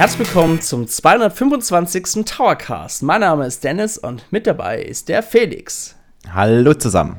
Herzlich 0.00 0.28
willkommen 0.28 0.62
zum 0.62 0.88
225. 0.88 2.24
Towercast. 2.24 3.02
Mein 3.02 3.20
Name 3.20 3.44
ist 3.44 3.62
Dennis 3.62 3.98
und 3.98 4.24
mit 4.30 4.46
dabei 4.46 4.80
ist 4.80 5.10
der 5.10 5.22
Felix. 5.22 5.94
Hallo 6.32 6.72
zusammen. 6.72 7.18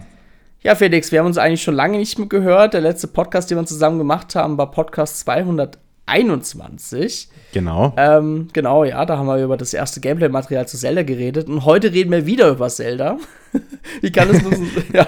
Ja, 0.64 0.74
Felix, 0.74 1.12
wir 1.12 1.20
haben 1.20 1.28
uns 1.28 1.38
eigentlich 1.38 1.62
schon 1.62 1.76
lange 1.76 2.00
nicht 2.00 2.18
mehr 2.18 2.28
gehört. 2.28 2.74
Der 2.74 2.82
letzte 2.82 3.08
Podcast, 3.08 3.52
den 3.52 3.60
wir 3.60 3.68
zusammen 3.68 4.00
gemacht 4.00 4.34
haben, 4.34 4.58
war 4.58 4.72
Podcast 4.72 5.20
221. 5.20 7.30
Genau. 7.54 7.94
Ähm, 7.98 8.48
genau, 8.52 8.84
ja, 8.84 9.06
da 9.06 9.20
haben 9.20 9.28
wir 9.28 9.44
über 9.44 9.58
das 9.58 9.76
erste 9.76 10.02
Gameplay-Material 10.02 10.68
zu 10.68 10.76
Zelda 10.76 11.04
geredet. 11.04 11.50
Und 11.50 11.66
heute 11.66 11.94
reden 11.94 12.10
wir 12.10 12.26
wieder 12.26 12.50
über 12.50 12.68
Zelda. 12.68 13.20
Wie 14.02 14.12
kann 14.12 14.32
es 14.32 14.42
ja, 14.92 15.06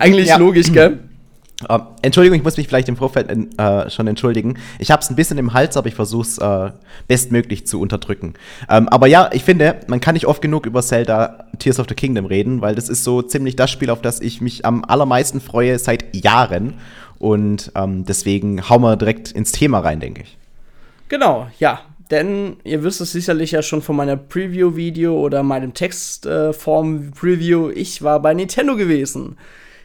eigentlich 0.00 0.26
ja. 0.26 0.38
logisch, 0.38 0.72
gell? 0.72 0.98
Uh, 1.68 1.78
Entschuldigung, 2.00 2.38
ich 2.38 2.44
muss 2.44 2.56
mich 2.56 2.68
vielleicht 2.68 2.88
im 2.88 2.96
Vorfeld 2.96 3.28
äh, 3.58 3.90
schon 3.90 4.06
entschuldigen. 4.06 4.56
Ich 4.78 4.90
habe 4.90 5.02
es 5.02 5.10
ein 5.10 5.16
bisschen 5.16 5.36
im 5.36 5.52
Hals, 5.52 5.76
aber 5.76 5.88
ich 5.88 5.94
versuche 5.94 6.26
es 6.26 6.38
äh, 6.38 6.70
bestmöglich 7.06 7.66
zu 7.66 7.80
unterdrücken. 7.80 8.32
Ähm, 8.70 8.88
aber 8.88 9.06
ja, 9.08 9.28
ich 9.32 9.44
finde, 9.44 9.80
man 9.86 10.00
kann 10.00 10.14
nicht 10.14 10.26
oft 10.26 10.40
genug 10.40 10.64
über 10.64 10.80
Zelda 10.80 11.44
Tears 11.58 11.78
of 11.78 11.86
the 11.88 11.94
Kingdom 11.94 12.24
reden, 12.24 12.62
weil 12.62 12.74
das 12.74 12.88
ist 12.88 13.04
so 13.04 13.20
ziemlich 13.20 13.56
das 13.56 13.70
Spiel, 13.70 13.90
auf 13.90 14.00
das 14.00 14.22
ich 14.22 14.40
mich 14.40 14.64
am 14.64 14.86
allermeisten 14.86 15.42
freue 15.42 15.78
seit 15.78 16.16
Jahren. 16.16 16.74
Und 17.18 17.72
ähm, 17.74 18.06
deswegen 18.06 18.70
hauen 18.70 18.80
wir 18.80 18.96
direkt 18.96 19.30
ins 19.30 19.52
Thema 19.52 19.80
rein, 19.80 20.00
denke 20.00 20.22
ich. 20.22 20.38
Genau, 21.08 21.48
ja. 21.58 21.80
Denn 22.10 22.56
ihr 22.64 22.82
wisst 22.82 23.02
es 23.02 23.12
sicherlich 23.12 23.50
ja 23.52 23.62
schon 23.62 23.82
von 23.82 23.94
meiner 23.94 24.16
Preview-Video 24.16 25.14
oder 25.14 25.42
meinem 25.42 25.74
Textform-Preview. 25.74 27.68
ich 27.68 28.02
war 28.02 28.20
bei 28.20 28.32
Nintendo 28.32 28.76
gewesen 28.76 29.36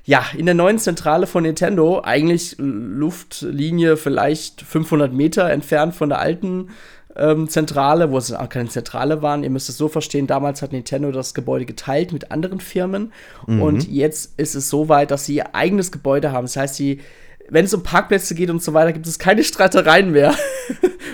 ja, 0.05 0.23
in 0.37 0.45
der 0.45 0.55
neuen 0.55 0.77
Zentrale 0.77 1.25
von 1.25 1.43
Nintendo, 1.43 2.01
eigentlich 2.01 2.55
Luftlinie 2.59 3.97
vielleicht 3.97 4.61
500 4.61 5.11
Meter 5.11 5.49
entfernt 5.49 5.95
von 5.95 6.09
der 6.09 6.19
alten 6.19 6.69
ähm, 7.15 7.49
Zentrale, 7.49 8.11
wo 8.11 8.17
es 8.17 8.31
auch 8.31 8.49
keine 8.49 8.69
Zentrale 8.69 9.23
waren. 9.23 9.43
Ihr 9.43 9.49
müsst 9.49 9.67
es 9.67 9.77
so 9.77 9.87
verstehen, 9.87 10.27
damals 10.27 10.61
hat 10.61 10.73
Nintendo 10.73 11.11
das 11.11 11.33
Gebäude 11.33 11.65
geteilt 11.65 12.13
mit 12.13 12.31
anderen 12.31 12.59
Firmen 12.59 13.13
mhm. 13.47 13.61
und 13.61 13.87
jetzt 13.87 14.39
ist 14.39 14.53
es 14.53 14.69
so 14.69 14.89
weit, 14.89 15.09
dass 15.09 15.25
sie 15.25 15.35
ihr 15.35 15.55
eigenes 15.55 15.91
Gebäude 15.91 16.31
haben. 16.31 16.45
Das 16.45 16.55
heißt, 16.55 16.75
sie 16.75 17.01
wenn 17.49 17.65
es 17.65 17.73
um 17.73 17.83
Parkplätze 17.83 18.35
geht 18.35 18.49
und 18.49 18.61
so 18.61 18.73
weiter, 18.73 18.93
gibt 18.93 19.07
es 19.07 19.19
keine 19.19 19.43
Streitereien 19.43 20.11
mehr. 20.11 20.35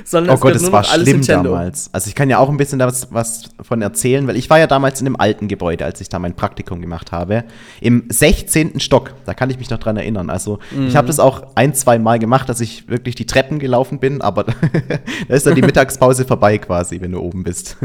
sondern 0.06 0.36
oh 0.36 0.40
Gott, 0.40 0.56
es 0.56 0.72
war 0.72 0.84
schlimm 0.84 1.18
Nintendo. 1.18 1.52
damals. 1.52 1.90
Also 1.92 2.08
ich 2.08 2.16
kann 2.16 2.30
ja 2.30 2.38
auch 2.38 2.50
ein 2.50 2.58
bisschen 2.58 2.80
da 2.80 2.88
was, 2.88 3.12
was 3.12 3.50
von 3.62 3.82
erzählen, 3.82 4.28
weil 4.28 4.36
ich 4.36 4.50
war 4.50 4.60
ja 4.60 4.68
damals 4.68 5.00
in 5.00 5.06
dem 5.06 5.20
alten 5.20 5.48
Gebäude, 5.48 5.86
als 5.86 6.02
ich 6.02 6.10
da 6.10 6.20
mein 6.20 6.36
Praktikum 6.36 6.82
gemacht 6.82 7.12
habe. 7.12 7.44
Im 7.80 8.06
16. 8.10 8.80
Stock, 8.80 9.14
da 9.26 9.34
kann 9.34 9.50
ich 9.50 9.60
mich 9.60 9.70
noch 9.70 9.80
dran 9.80 9.98
erinnern. 9.98 10.30
Also 10.30 10.60
mhm. 10.72 10.88
ich 10.88 10.96
habe 10.96 11.08
das 11.08 11.20
auch 11.20 11.56
ein, 11.56 11.74
zwei 11.74 12.00
Mal 12.00 12.20
gemacht, 12.20 12.50
dass 12.50 12.62
ich 12.62 12.88
wirklich 12.88 13.16
die 13.16 13.26
Treppen 13.26 13.60
gelaufen 13.60 14.00
bin, 14.00 14.22
aber 14.22 14.46
da 15.28 15.36
ist 15.36 15.46
dann 15.46 15.56
die 15.56 15.62
Mittagspause 15.72 16.26
vorbei 16.26 16.58
quasi, 16.58 17.02
wenn 17.02 17.12
du 17.12 17.20
oben 17.20 17.44
bist. 17.44 17.78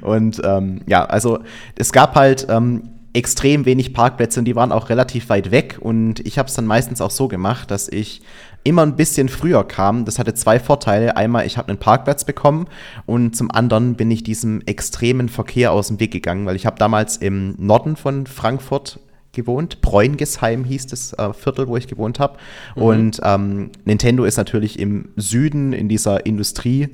und 0.00 0.40
ähm, 0.44 0.82
ja, 0.86 1.04
also 1.04 1.40
es 1.76 1.92
gab 1.92 2.14
halt 2.14 2.46
ähm, 2.48 2.95
extrem 3.16 3.64
wenig 3.64 3.94
Parkplätze 3.94 4.38
und 4.38 4.44
die 4.44 4.54
waren 4.54 4.72
auch 4.72 4.90
relativ 4.90 5.30
weit 5.30 5.50
weg. 5.50 5.78
Und 5.80 6.20
ich 6.26 6.38
habe 6.38 6.48
es 6.48 6.54
dann 6.54 6.66
meistens 6.66 7.00
auch 7.00 7.10
so 7.10 7.28
gemacht, 7.28 7.70
dass 7.70 7.88
ich 7.88 8.20
immer 8.62 8.82
ein 8.82 8.96
bisschen 8.96 9.30
früher 9.30 9.64
kam. 9.64 10.04
Das 10.04 10.18
hatte 10.18 10.34
zwei 10.34 10.60
Vorteile. 10.60 11.16
Einmal, 11.16 11.46
ich 11.46 11.56
habe 11.56 11.70
einen 11.70 11.78
Parkplatz 11.78 12.24
bekommen 12.24 12.66
und 13.06 13.34
zum 13.34 13.50
anderen 13.50 13.94
bin 13.94 14.10
ich 14.10 14.22
diesem 14.22 14.60
extremen 14.66 15.30
Verkehr 15.30 15.72
aus 15.72 15.88
dem 15.88 15.98
Weg 15.98 16.10
gegangen, 16.10 16.44
weil 16.44 16.56
ich 16.56 16.66
habe 16.66 16.78
damals 16.78 17.16
im 17.16 17.54
Norden 17.56 17.96
von 17.96 18.26
Frankfurt 18.26 19.00
gewohnt. 19.32 19.80
Bräungesheim 19.80 20.64
hieß 20.64 20.88
das 20.88 21.14
äh, 21.14 21.32
Viertel, 21.32 21.68
wo 21.68 21.76
ich 21.78 21.86
gewohnt 21.86 22.20
habe. 22.20 22.36
Mhm. 22.74 22.82
Und 22.82 23.20
ähm, 23.22 23.70
Nintendo 23.86 24.24
ist 24.24 24.36
natürlich 24.36 24.78
im 24.78 25.08
Süden 25.16 25.72
in 25.72 25.88
dieser 25.88 26.26
Industrie, 26.26 26.88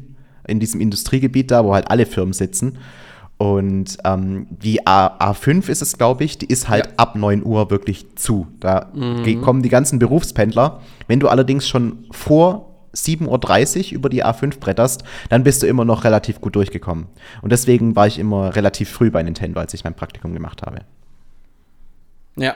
in 0.47 0.61
diesem 0.61 0.81
Industriegebiet 0.81 1.51
da, 1.51 1.65
wo 1.65 1.75
halt 1.75 1.91
alle 1.91 2.07
Firmen 2.07 2.33
sitzen. 2.33 2.79
Und 3.43 3.99
ähm, 4.05 4.47
die 4.51 4.87
A 4.87 5.19
A5 5.19 5.69
ist 5.69 5.83
es, 5.83 5.99
glaube 5.99 6.23
ich, 6.23 6.39
die 6.39 6.47
ist 6.47 6.69
halt 6.69 6.87
ja. 6.87 6.93
ab 6.97 7.17
9 7.17 7.45
Uhr 7.45 7.73
wirklich 7.73 8.15
zu. 8.15 8.47
Da 8.61 8.93
mhm. 8.95 9.43
kommen 9.43 9.65
die 9.65 9.69
ganzen 9.69 9.99
Berufspendler. 9.99 10.81
Wenn 11.09 11.19
du 11.19 11.27
allerdings 11.27 11.67
schon 11.67 12.05
vor 12.13 12.71
7.30 12.95 13.87
Uhr 13.89 13.93
über 13.95 14.09
die 14.11 14.25
A5 14.25 14.61
bretterst, 14.61 15.03
dann 15.29 15.43
bist 15.43 15.61
du 15.61 15.67
immer 15.67 15.85
noch 15.85 16.05
relativ 16.05 16.41
gut 16.41 16.55
durchgekommen. 16.55 17.09
Und 17.41 17.51
deswegen 17.51 17.97
war 17.97 18.07
ich 18.07 18.21
immer 18.21 18.55
relativ 18.55 18.89
früh 18.89 19.11
bei 19.11 19.25
Nintendo, 19.25 19.59
als 19.59 19.75
ich 19.75 19.83
mein 19.83 19.95
Praktikum 19.95 20.35
gemacht 20.35 20.63
habe. 20.63 20.83
Ja, 22.37 22.55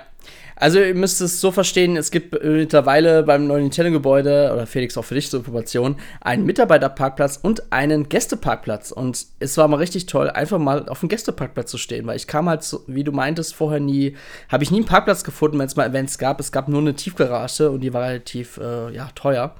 also 0.58 0.80
ihr 0.80 0.94
müsst 0.94 1.20
es 1.20 1.40
so 1.40 1.52
verstehen, 1.52 1.96
es 1.96 2.10
gibt 2.10 2.42
mittlerweile 2.42 3.22
beim 3.22 3.46
neuen 3.46 3.64
Nintendo-Gebäude, 3.64 4.52
oder 4.54 4.66
Felix 4.66 4.96
auch 4.96 5.04
für 5.04 5.14
dich 5.14 5.30
zur 5.30 5.40
Information, 5.40 5.96
einen 6.22 6.46
Mitarbeiterparkplatz 6.46 7.38
und 7.40 7.70
einen 7.72 8.08
Gästeparkplatz. 8.08 8.90
Und 8.90 9.26
es 9.38 9.56
war 9.58 9.68
mal 9.68 9.76
richtig 9.76 10.06
toll, 10.06 10.30
einfach 10.30 10.58
mal 10.58 10.88
auf 10.88 11.00
dem 11.00 11.10
Gästeparkplatz 11.10 11.70
zu 11.70 11.78
stehen, 11.78 12.06
weil 12.06 12.16
ich 12.16 12.26
kam 12.26 12.48
halt, 12.48 12.62
so, 12.62 12.82
wie 12.86 13.04
du 13.04 13.12
meintest, 13.12 13.54
vorher 13.54 13.80
nie, 13.80 14.16
habe 14.48 14.64
ich 14.64 14.70
nie 14.70 14.78
einen 14.78 14.86
Parkplatz 14.86 15.24
gefunden, 15.24 15.58
wenn 15.58 15.66
es 15.66 15.76
mal 15.76 15.88
Events 15.88 16.16
gab. 16.16 16.40
Es 16.40 16.50
gab 16.52 16.68
nur 16.68 16.80
eine 16.80 16.94
Tiefgarage 16.94 17.70
und 17.70 17.80
die 17.80 17.92
war 17.92 18.02
relativ, 18.02 18.56
äh, 18.56 18.94
ja, 18.94 19.10
teuer. 19.14 19.54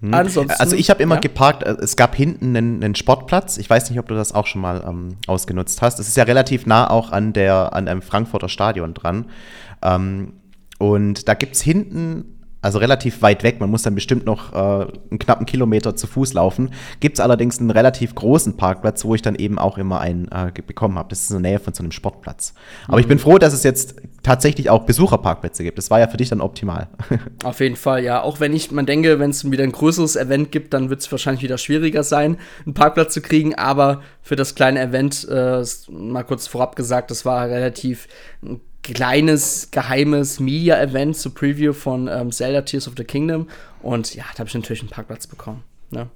Hm. 0.00 0.14
Also 0.14 0.76
ich 0.76 0.90
habe 0.90 1.02
immer 1.02 1.16
ja. 1.16 1.20
geparkt, 1.20 1.64
äh, 1.64 1.76
es 1.80 1.96
gab 1.96 2.14
hinten 2.14 2.56
einen, 2.56 2.84
einen, 2.84 2.94
Sportplatz. 2.94 3.58
Ich 3.58 3.68
weiß 3.68 3.90
nicht, 3.90 3.98
ob 3.98 4.06
du 4.06 4.14
das 4.14 4.32
auch 4.32 4.46
schon 4.46 4.60
mal 4.60 4.84
ähm, 4.86 5.16
ausgenutzt 5.26 5.82
hast. 5.82 5.98
Es 5.98 6.06
ist 6.06 6.16
ja 6.16 6.22
relativ 6.22 6.66
nah 6.66 6.88
auch 6.88 7.10
an, 7.10 7.32
der, 7.32 7.72
an 7.72 7.88
einem 7.88 8.02
Frankfurter 8.02 8.48
Stadion 8.48 8.94
dran. 8.94 9.26
Ähm, 9.82 10.34
und 10.78 11.28
da 11.28 11.34
gibt 11.34 11.56
es 11.56 11.62
hinten 11.62 12.38
also 12.60 12.78
relativ 12.78 13.22
weit 13.22 13.44
weg. 13.44 13.60
Man 13.60 13.70
muss 13.70 13.82
dann 13.82 13.94
bestimmt 13.94 14.26
noch 14.26 14.52
äh, 14.52 14.56
einen 14.56 15.18
knappen 15.18 15.46
Kilometer 15.46 15.94
zu 15.94 16.06
Fuß 16.06 16.32
laufen. 16.32 16.70
Gibt 16.98 17.18
es 17.18 17.20
allerdings 17.20 17.60
einen 17.60 17.70
relativ 17.70 18.14
großen 18.14 18.56
Parkplatz, 18.56 19.04
wo 19.04 19.14
ich 19.14 19.22
dann 19.22 19.36
eben 19.36 19.58
auch 19.58 19.78
immer 19.78 20.00
einen 20.00 20.28
äh, 20.28 20.50
bekommen 20.66 20.98
habe. 20.98 21.08
Das 21.08 21.20
ist 21.20 21.30
in 21.30 21.40
der 21.40 21.52
Nähe 21.52 21.60
von 21.60 21.72
so 21.72 21.82
einem 21.82 21.92
Sportplatz. 21.92 22.54
Aber 22.86 22.96
mhm. 22.96 23.02
ich 23.02 23.08
bin 23.08 23.18
froh, 23.20 23.38
dass 23.38 23.52
es 23.52 23.62
jetzt 23.62 23.96
tatsächlich 24.24 24.70
auch 24.70 24.84
Besucherparkplätze 24.84 25.62
gibt. 25.62 25.78
Das 25.78 25.90
war 25.90 26.00
ja 26.00 26.08
für 26.08 26.16
dich 26.16 26.30
dann 26.30 26.40
optimal. 26.40 26.88
Auf 27.44 27.60
jeden 27.60 27.76
Fall, 27.76 28.02
ja. 28.02 28.22
Auch 28.22 28.40
wenn 28.40 28.52
ich, 28.52 28.72
man 28.72 28.86
denke, 28.86 29.20
wenn 29.20 29.30
es 29.30 29.48
wieder 29.48 29.62
ein 29.62 29.72
größeres 29.72 30.16
Event 30.16 30.50
gibt, 30.50 30.74
dann 30.74 30.90
wird 30.90 31.00
es 31.00 31.12
wahrscheinlich 31.12 31.44
wieder 31.44 31.58
schwieriger 31.58 32.02
sein, 32.02 32.38
einen 32.66 32.74
Parkplatz 32.74 33.14
zu 33.14 33.22
kriegen. 33.22 33.54
Aber 33.54 34.02
für 34.20 34.34
das 34.34 34.56
kleine 34.56 34.80
Event, 34.80 35.28
äh, 35.30 35.62
mal 35.90 36.24
kurz 36.24 36.48
vorab 36.48 36.74
gesagt, 36.74 37.12
das 37.12 37.24
war 37.24 37.48
relativ 37.48 38.08
kleines, 38.94 39.70
geheimes 39.70 40.40
Media-Event 40.40 41.16
zur 41.16 41.34
Preview 41.34 41.72
von 41.72 42.08
ähm, 42.08 42.32
Zelda 42.32 42.62
Tears 42.62 42.88
of 42.88 42.94
the 42.96 43.04
Kingdom. 43.04 43.48
Und 43.82 44.14
ja, 44.14 44.24
da 44.32 44.40
habe 44.40 44.48
ich 44.48 44.54
natürlich 44.54 44.80
einen 44.80 44.90
Parkplatz 44.90 45.26
bekommen. 45.26 45.62
Ne? 45.90 46.08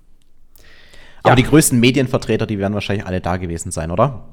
Aber 1.23 1.33
ja. 1.33 1.37
die 1.37 1.45
größten 1.45 1.79
Medienvertreter, 1.79 2.47
die 2.47 2.59
werden 2.59 2.75
wahrscheinlich 2.75 3.07
alle 3.07 3.21
da 3.21 3.37
gewesen 3.37 3.71
sein, 3.71 3.91
oder? 3.91 4.25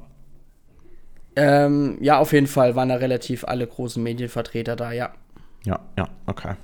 Ähm, 1.35 1.97
ja, 2.01 2.17
auf 2.17 2.33
jeden 2.33 2.47
Fall 2.47 2.75
waren 2.75 2.89
da 2.89 2.95
relativ 2.95 3.43
alle 3.43 3.67
großen 3.67 4.01
Medienvertreter 4.01 4.75
da, 4.75 4.91
ja. 4.91 5.13
Ja, 5.65 5.79
ja, 5.97 6.09
okay. 6.25 6.55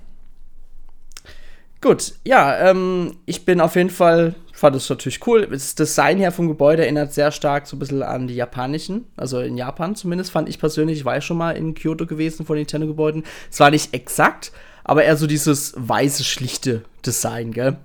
Gut, 1.82 2.14
ja, 2.26 2.72
ähm, 2.72 3.18
ich 3.26 3.46
bin 3.46 3.62
auf 3.62 3.76
jeden 3.76 3.92
Fall, 3.92 4.34
fand 4.56 4.76
es 4.76 4.90
natürlich 4.90 5.26
cool. 5.28 5.48
Das 5.48 5.76
Design 5.76 6.18
her 6.18 6.32
vom 6.32 6.48
Gebäude 6.48 6.84
erinnert 6.84 7.14
sehr 7.14 7.32
stark 7.32 7.68
so 7.68 7.76
ein 7.76 7.80
bisschen 7.80 8.04
an 8.04 8.28
die 8.28 8.36
japanischen, 8.36 9.06
also 9.18 9.40
in 9.42 9.58
Japan 9.58 9.96
zumindest, 9.96 10.32
fand 10.32 10.50
ich 10.50 10.60
persönlich. 10.60 11.00
Ich 11.00 11.06
war 11.06 11.16
ja 11.16 11.22
schon 11.22 11.38
mal 11.38 11.52
in 11.52 11.74
Kyoto 11.74 12.06
gewesen 12.06 12.46
von 12.46 12.58
Nintendo-Gebäuden. 12.58 13.24
Zwar 13.50 13.72
nicht 13.72 13.94
exakt, 13.94 14.52
aber 14.84 15.04
eher 15.04 15.18
so 15.18 15.28
dieses 15.28 15.74
weiße, 15.76 16.24
schlichte 16.24 16.84
Design, 17.06 17.52
gell? 17.52 17.78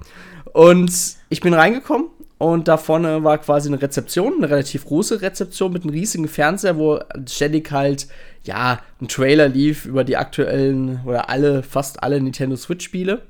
Und 0.53 0.93
ich 1.29 1.41
bin 1.41 1.55
reingekommen 1.55 2.07
und 2.39 2.69
da 2.69 2.77
vorne 2.77 3.23
war 3.25 3.39
quasi 3.39 3.69
eine 3.69 3.83
Rezeption, 3.83 4.35
eine 4.39 4.51
relativ 4.51 4.85
große 4.87 5.23
Rezeption 5.23 5.73
mit 5.73 5.83
einem 5.83 5.93
riesigen 5.93 6.29
Fernseher, 6.29 6.77
wo 6.77 7.01
ständig 7.29 7.71
halt, 7.71 8.07
ja, 8.45 8.81
ein 9.01 9.09
Trailer 9.09 9.49
lief 9.49 9.87
über 9.87 10.05
die 10.05 10.17
aktuellen 10.17 11.01
oder 11.05 11.29
alle, 11.29 11.63
fast 11.63 12.03
alle 12.03 12.21
Nintendo 12.21 12.57
Switch-Spiele. 12.57 13.23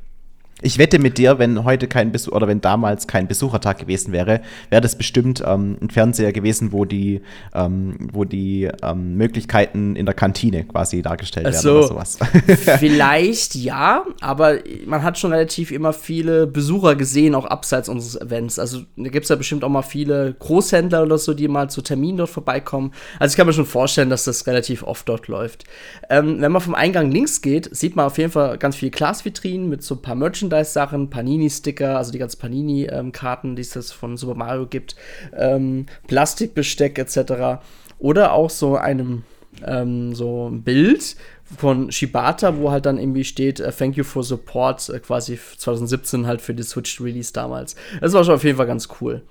Ich 0.62 0.78
wette 0.78 0.98
mit 0.98 1.18
dir, 1.18 1.38
wenn 1.38 1.64
heute 1.64 1.88
kein 1.88 2.12
Besuch 2.12 2.32
oder 2.32 2.46
wenn 2.46 2.60
damals 2.60 3.06
kein 3.06 3.26
Besuchertag 3.28 3.78
gewesen 3.78 4.12
wäre, 4.12 4.40
wäre 4.68 4.82
das 4.82 4.96
bestimmt 4.96 5.42
ähm, 5.46 5.78
ein 5.80 5.90
Fernseher 5.90 6.32
gewesen, 6.32 6.72
wo 6.72 6.84
die, 6.84 7.22
ähm, 7.54 8.10
wo 8.12 8.24
die 8.24 8.68
ähm, 8.82 9.14
Möglichkeiten 9.14 9.96
in 9.96 10.04
der 10.04 10.14
Kantine 10.14 10.64
quasi 10.64 11.02
dargestellt 11.02 11.46
werden 11.46 11.58
so, 11.58 11.78
oder 11.78 11.86
sowas. 11.88 12.18
Vielleicht 12.78 13.54
ja, 13.54 14.04
aber 14.20 14.58
man 14.86 15.02
hat 15.02 15.18
schon 15.18 15.32
relativ 15.32 15.70
immer 15.70 15.92
viele 15.92 16.46
Besucher 16.46 16.94
gesehen, 16.94 17.34
auch 17.34 17.46
abseits 17.46 17.88
unseres 17.88 18.20
Events. 18.20 18.58
Also 18.58 18.82
da 18.96 19.08
gibt 19.08 19.24
es 19.24 19.30
ja 19.30 19.36
bestimmt 19.36 19.64
auch 19.64 19.68
mal 19.68 19.82
viele 19.82 20.34
Großhändler 20.38 21.04
oder 21.04 21.16
so, 21.16 21.32
die 21.32 21.48
mal 21.48 21.70
zu 21.70 21.80
Terminen 21.80 22.18
dort 22.18 22.30
vorbeikommen. 22.30 22.92
Also 23.18 23.32
ich 23.32 23.36
kann 23.36 23.46
mir 23.46 23.52
schon 23.54 23.66
vorstellen, 23.66 24.10
dass 24.10 24.24
das 24.24 24.46
relativ 24.46 24.82
oft 24.82 25.08
dort 25.08 25.28
läuft. 25.28 25.64
Ähm, 26.10 26.40
wenn 26.40 26.52
man 26.52 26.60
vom 26.60 26.74
Eingang 26.74 27.10
links 27.10 27.40
geht, 27.40 27.74
sieht 27.74 27.96
man 27.96 28.06
auf 28.06 28.18
jeden 28.18 28.30
Fall 28.30 28.58
ganz 28.58 28.76
viele 28.76 28.90
Glasvitrinen 28.90 29.68
mit 29.68 29.82
so 29.82 29.94
ein 29.94 30.02
paar 30.02 30.14
Merchandise 30.14 30.49
Merchandise-Sachen, 30.50 31.10
Panini-Sticker, 31.10 31.96
also 31.96 32.12
die 32.12 32.18
ganzen 32.18 32.38
Panini-Karten, 32.38 33.56
die 33.56 33.62
es 33.62 33.92
von 33.92 34.16
Super 34.16 34.34
Mario 34.34 34.66
gibt, 34.66 34.96
ähm, 35.36 35.86
Plastikbesteck 36.06 36.98
etc. 36.98 37.62
Oder 37.98 38.32
auch 38.32 38.50
so 38.50 38.76
einem 38.76 39.22
ähm, 39.66 40.14
so 40.14 40.48
ein 40.48 40.62
Bild, 40.62 41.16
von 41.56 41.90
Shibata, 41.90 42.56
wo 42.56 42.70
halt 42.70 42.86
dann 42.86 42.98
irgendwie 42.98 43.24
steht, 43.24 43.60
uh, 43.60 43.70
thank 43.76 43.96
you 43.96 44.04
for 44.04 44.22
support, 44.22 44.88
uh, 44.88 44.98
quasi 45.00 45.38
2017 45.56 46.26
halt 46.26 46.40
für 46.40 46.54
die 46.54 46.62
Switch 46.62 47.00
Release 47.00 47.32
damals. 47.32 47.74
Das 48.00 48.12
war 48.12 48.24
schon 48.24 48.34
auf 48.34 48.44
jeden 48.44 48.56
Fall 48.56 48.66
ganz 48.66 48.88
cool. 49.00 49.22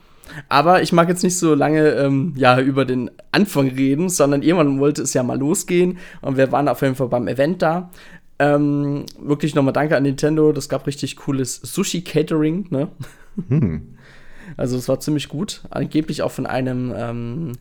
Aber 0.47 0.83
ich 0.83 0.91
mag 0.91 1.09
jetzt 1.09 1.23
nicht 1.23 1.37
so 1.37 1.55
lange 1.55 1.89
ähm, 1.91 2.33
ja, 2.35 2.59
über 2.59 2.85
den 2.85 3.09
Anfang 3.31 3.69
reden, 3.69 4.09
sondern 4.09 4.43
irgendwann 4.43 4.79
wollte 4.79 5.01
es 5.01 5.13
ja 5.13 5.23
mal 5.23 5.39
losgehen 5.39 5.97
und 6.21 6.37
wir 6.37 6.51
waren 6.51 6.67
auf 6.67 6.81
jeden 6.83 6.95
Fall 6.95 7.07
beim 7.07 7.27
Event 7.27 7.63
da. 7.63 7.89
Ähm, 8.39 9.05
wirklich 9.19 9.53
nochmal 9.53 9.73
danke 9.73 9.97
an 9.97 10.03
Nintendo, 10.03 10.53
das 10.53 10.69
gab 10.69 10.87
richtig 10.87 11.17
cooles 11.17 11.61
Sushi-Catering, 11.61 12.67
ne? 12.69 12.87
Hm. 13.49 13.97
Also 14.57 14.77
es 14.77 14.87
war 14.89 14.99
ziemlich 14.99 15.29
gut. 15.29 15.61
Angeblich 15.69 16.21
auch 16.21 16.31
von 16.31 16.45
einem 16.45 16.93
ähm, 16.95 17.51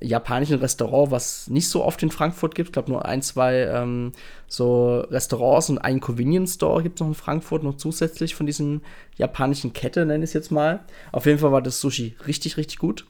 japanischen 0.00 0.58
Restaurant, 0.58 1.10
was 1.10 1.48
nicht 1.48 1.68
so 1.68 1.84
oft 1.84 2.02
in 2.02 2.10
Frankfurt 2.10 2.54
gibt. 2.54 2.70
Ich 2.70 2.72
glaube 2.72 2.90
nur 2.90 3.04
ein, 3.04 3.22
zwei 3.22 3.62
ähm, 3.62 4.12
so 4.46 5.00
Restaurants 5.00 5.70
und 5.70 5.78
einen 5.78 6.00
Convenience 6.00 6.54
Store 6.54 6.82
gibt 6.82 6.96
es 6.96 7.00
noch 7.00 7.08
in 7.08 7.14
Frankfurt, 7.14 7.62
noch 7.62 7.76
zusätzlich 7.76 8.34
von 8.34 8.46
diesen 8.46 8.82
japanischen 9.16 9.72
Kette, 9.72 10.04
nenne 10.04 10.24
ich 10.24 10.30
es 10.30 10.34
jetzt 10.34 10.50
mal. 10.50 10.80
Auf 11.12 11.26
jeden 11.26 11.38
Fall 11.38 11.52
war 11.52 11.62
das 11.62 11.80
Sushi 11.80 12.16
richtig, 12.26 12.56
richtig 12.56 12.78
gut. 12.78 13.06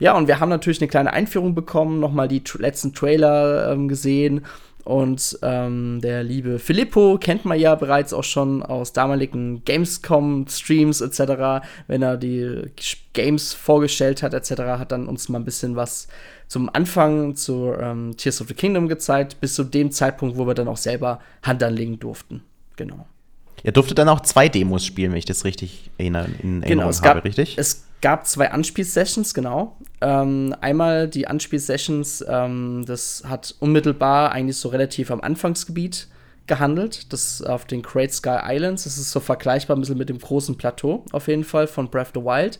Ja, 0.00 0.16
und 0.16 0.28
wir 0.28 0.40
haben 0.40 0.48
natürlich 0.48 0.80
eine 0.80 0.88
kleine 0.88 1.12
Einführung 1.12 1.54
bekommen, 1.54 2.00
nochmal 2.00 2.28
die 2.28 2.42
letzten 2.58 2.94
Trailer 2.94 3.72
ähm, 3.72 3.88
gesehen 3.88 4.46
und 4.84 5.38
ähm, 5.42 6.00
der 6.00 6.22
liebe 6.22 6.58
Filippo 6.58 7.18
kennt 7.18 7.44
man 7.44 7.58
ja 7.60 7.74
bereits 7.74 8.12
auch 8.12 8.24
schon 8.24 8.62
aus 8.62 8.92
damaligen 8.92 9.62
Gamescom-Streams 9.64 11.00
etc., 11.00 11.66
wenn 11.86 12.02
er 12.02 12.16
die 12.16 12.70
Games 13.12 13.52
vorgestellt 13.52 14.22
hat 14.22 14.34
etc., 14.34 14.50
hat 14.62 14.92
dann 14.92 15.06
uns 15.06 15.28
mal 15.28 15.38
ein 15.38 15.44
bisschen 15.44 15.76
was 15.76 16.08
zum 16.46 16.70
Anfang 16.72 17.36
zu 17.36 17.74
ähm, 17.78 18.16
Tears 18.16 18.40
of 18.40 18.48
the 18.48 18.54
Kingdom 18.54 18.88
gezeigt, 18.88 19.40
bis 19.40 19.54
zu 19.54 19.64
dem 19.64 19.90
Zeitpunkt, 19.90 20.38
wo 20.38 20.46
wir 20.46 20.54
dann 20.54 20.68
auch 20.68 20.76
selber 20.78 21.20
Hand 21.42 21.62
anlegen 21.62 21.98
durften. 21.98 22.42
Genau. 22.76 23.06
Er 23.62 23.72
durfte 23.72 23.94
dann 23.94 24.08
auch 24.08 24.20
zwei 24.20 24.48
Demos 24.48 24.84
spielen, 24.84 25.10
wenn 25.10 25.18
ich 25.18 25.24
das 25.24 25.44
richtig 25.44 25.90
in 25.98 26.14
Erinnerung 26.14 26.62
genau, 26.62 26.88
es 26.88 27.02
habe, 27.02 27.24
richtig? 27.24 27.58
Es 27.58 27.87
gab 28.00 28.26
zwei 28.26 28.50
Anspielsessions, 28.50 29.34
genau. 29.34 29.76
Ähm, 30.00 30.54
einmal 30.60 31.08
die 31.08 31.26
Anspielsessions, 31.26 32.24
ähm, 32.28 32.84
das 32.86 33.24
hat 33.26 33.54
unmittelbar 33.60 34.32
eigentlich 34.32 34.56
so 34.56 34.68
relativ 34.68 35.10
am 35.10 35.20
Anfangsgebiet 35.20 36.08
gehandelt. 36.48 37.12
Das 37.12 37.42
auf 37.42 37.64
den 37.66 37.82
Great 37.82 38.12
Sky 38.12 38.38
Islands. 38.44 38.84
Das 38.84 38.98
ist 38.98 39.12
so 39.12 39.20
vergleichbar 39.20 39.76
ein 39.76 39.80
bisschen 39.80 39.98
mit 39.98 40.08
dem 40.08 40.18
großen 40.18 40.56
Plateau, 40.56 41.04
auf 41.12 41.28
jeden 41.28 41.44
Fall, 41.44 41.66
von 41.68 41.90
Breath 41.90 42.08
of 42.08 42.12
the 42.14 42.20
Wild. 42.22 42.58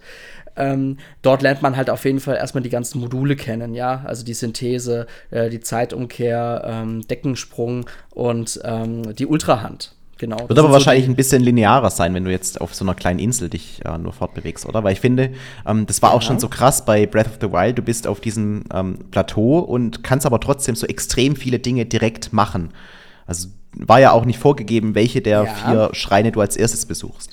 Ähm, 0.56 0.98
dort 1.22 1.42
lernt 1.42 1.62
man 1.62 1.76
halt 1.76 1.88
auf 1.88 2.04
jeden 2.04 2.20
Fall 2.20 2.36
erstmal 2.36 2.62
die 2.62 2.70
ganzen 2.70 3.00
Module 3.00 3.36
kennen, 3.36 3.74
ja. 3.74 4.02
Also 4.04 4.24
die 4.24 4.34
Synthese, 4.34 5.06
äh, 5.30 5.48
die 5.50 5.60
Zeitumkehr, 5.60 6.62
ähm, 6.64 7.06
Deckensprung 7.06 7.86
und 8.10 8.60
ähm, 8.64 9.14
die 9.14 9.26
Ultrahand. 9.26 9.94
Genau. 10.18 10.48
Wird 10.48 10.58
aber 10.58 10.72
wahrscheinlich 10.72 11.06
so 11.06 11.12
ein 11.12 11.16
bisschen 11.16 11.42
linearer 11.42 11.90
sein, 11.90 12.12
wenn 12.12 12.24
du 12.24 12.30
jetzt 12.30 12.60
auf 12.60 12.74
so 12.74 12.84
einer 12.84 12.94
kleinen 12.94 13.20
Insel 13.20 13.48
dich 13.48 13.80
äh, 13.84 13.96
nur 13.98 14.12
fortbewegst, 14.12 14.66
oder? 14.66 14.82
Weil 14.82 14.92
ich 14.92 15.00
finde, 15.00 15.30
ähm, 15.64 15.86
das 15.86 16.02
war 16.02 16.10
ja. 16.10 16.16
auch 16.16 16.22
schon 16.22 16.40
so 16.40 16.48
krass 16.48 16.84
bei 16.84 17.06
Breath 17.06 17.28
of 17.28 17.38
the 17.40 17.52
Wild. 17.52 17.78
Du 17.78 17.82
bist 17.82 18.08
auf 18.08 18.20
diesem 18.20 18.64
ähm, 18.74 18.98
Plateau 19.12 19.60
und 19.60 20.02
kannst 20.02 20.26
aber 20.26 20.40
trotzdem 20.40 20.74
so 20.74 20.86
extrem 20.86 21.36
viele 21.36 21.60
Dinge 21.60 21.86
direkt 21.86 22.32
machen. 22.32 22.70
Also 23.26 23.48
war 23.74 24.00
ja 24.00 24.10
auch 24.10 24.24
nicht 24.24 24.40
vorgegeben, 24.40 24.96
welche 24.96 25.20
der 25.20 25.44
ja. 25.44 25.54
vier 25.54 25.90
Schreine 25.92 26.32
du 26.32 26.40
als 26.40 26.56
erstes 26.56 26.84
besuchst. 26.84 27.30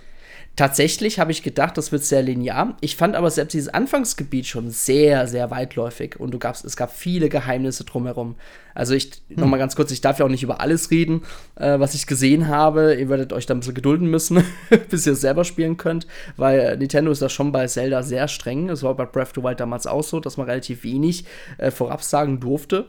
Tatsächlich 0.56 1.20
habe 1.20 1.34
ich 1.34 1.44
gedacht, 1.44 1.78
das 1.78 1.92
wird 1.92 2.06
sehr 2.06 2.22
linear. 2.22 2.78
Ich 2.80 2.96
fand 2.96 3.16
aber 3.16 3.30
selbst 3.30 3.54
dieses 3.54 3.68
Anfangsgebiet 3.68 4.48
schon 4.48 4.70
sehr, 4.70 5.28
sehr 5.28 5.52
weitläufig 5.52 6.18
und 6.18 6.32
du 6.32 6.40
gabst, 6.40 6.64
es 6.64 6.78
gab 6.78 6.94
viele 6.96 7.28
Geheimnisse 7.28 7.84
drumherum. 7.84 8.36
Also 8.74 8.94
ich, 8.94 9.12
hm. 9.28 9.38
noch 9.38 9.48
mal 9.48 9.58
ganz 9.58 9.76
kurz, 9.76 9.92
ich 9.92 10.00
darf 10.00 10.18
ja 10.18 10.26
auch 10.26 10.30
nicht 10.30 10.44
über 10.44 10.62
alles 10.62 10.92
reden, 10.92 11.24
äh, 11.56 11.78
was 11.80 11.94
ich 11.94 12.08
gesehen 12.08 12.48
habe. 12.48 12.96
Ihr 12.96 13.10
werdet 13.10 13.34
euch 13.34 13.46
da 13.46 13.54
ein 13.54 13.60
bisschen 13.60 13.74
gedulden 13.74 14.10
müssen, 14.10 14.46
bis 14.90 15.06
ihr 15.06 15.14
es 15.14 15.22
selber 15.22 15.44
spielen 15.44 15.76
könnt, 15.76 16.08
weil 16.38 16.78
Nintendo 16.78 17.12
ist 17.12 17.22
da 17.22 17.28
schon 17.28 17.52
bei 17.52 17.68
Zelda 17.68 18.02
sehr 18.02 18.30
streng. 18.30 18.70
Es 18.70 18.82
war 18.82 18.96
bei 18.96 19.06
Breath 19.06 19.30
of 19.30 19.34
the 19.36 19.44
Wild 19.44 19.60
damals 19.60 19.88
auch 19.88 20.04
so, 20.04 20.22
dass 20.22 20.38
man 20.38 20.48
relativ 20.48 20.86
wenig 20.86 21.26
äh, 21.58 21.70
vorab 21.70 22.02
sagen 22.02 22.40
durfte. 22.40 22.86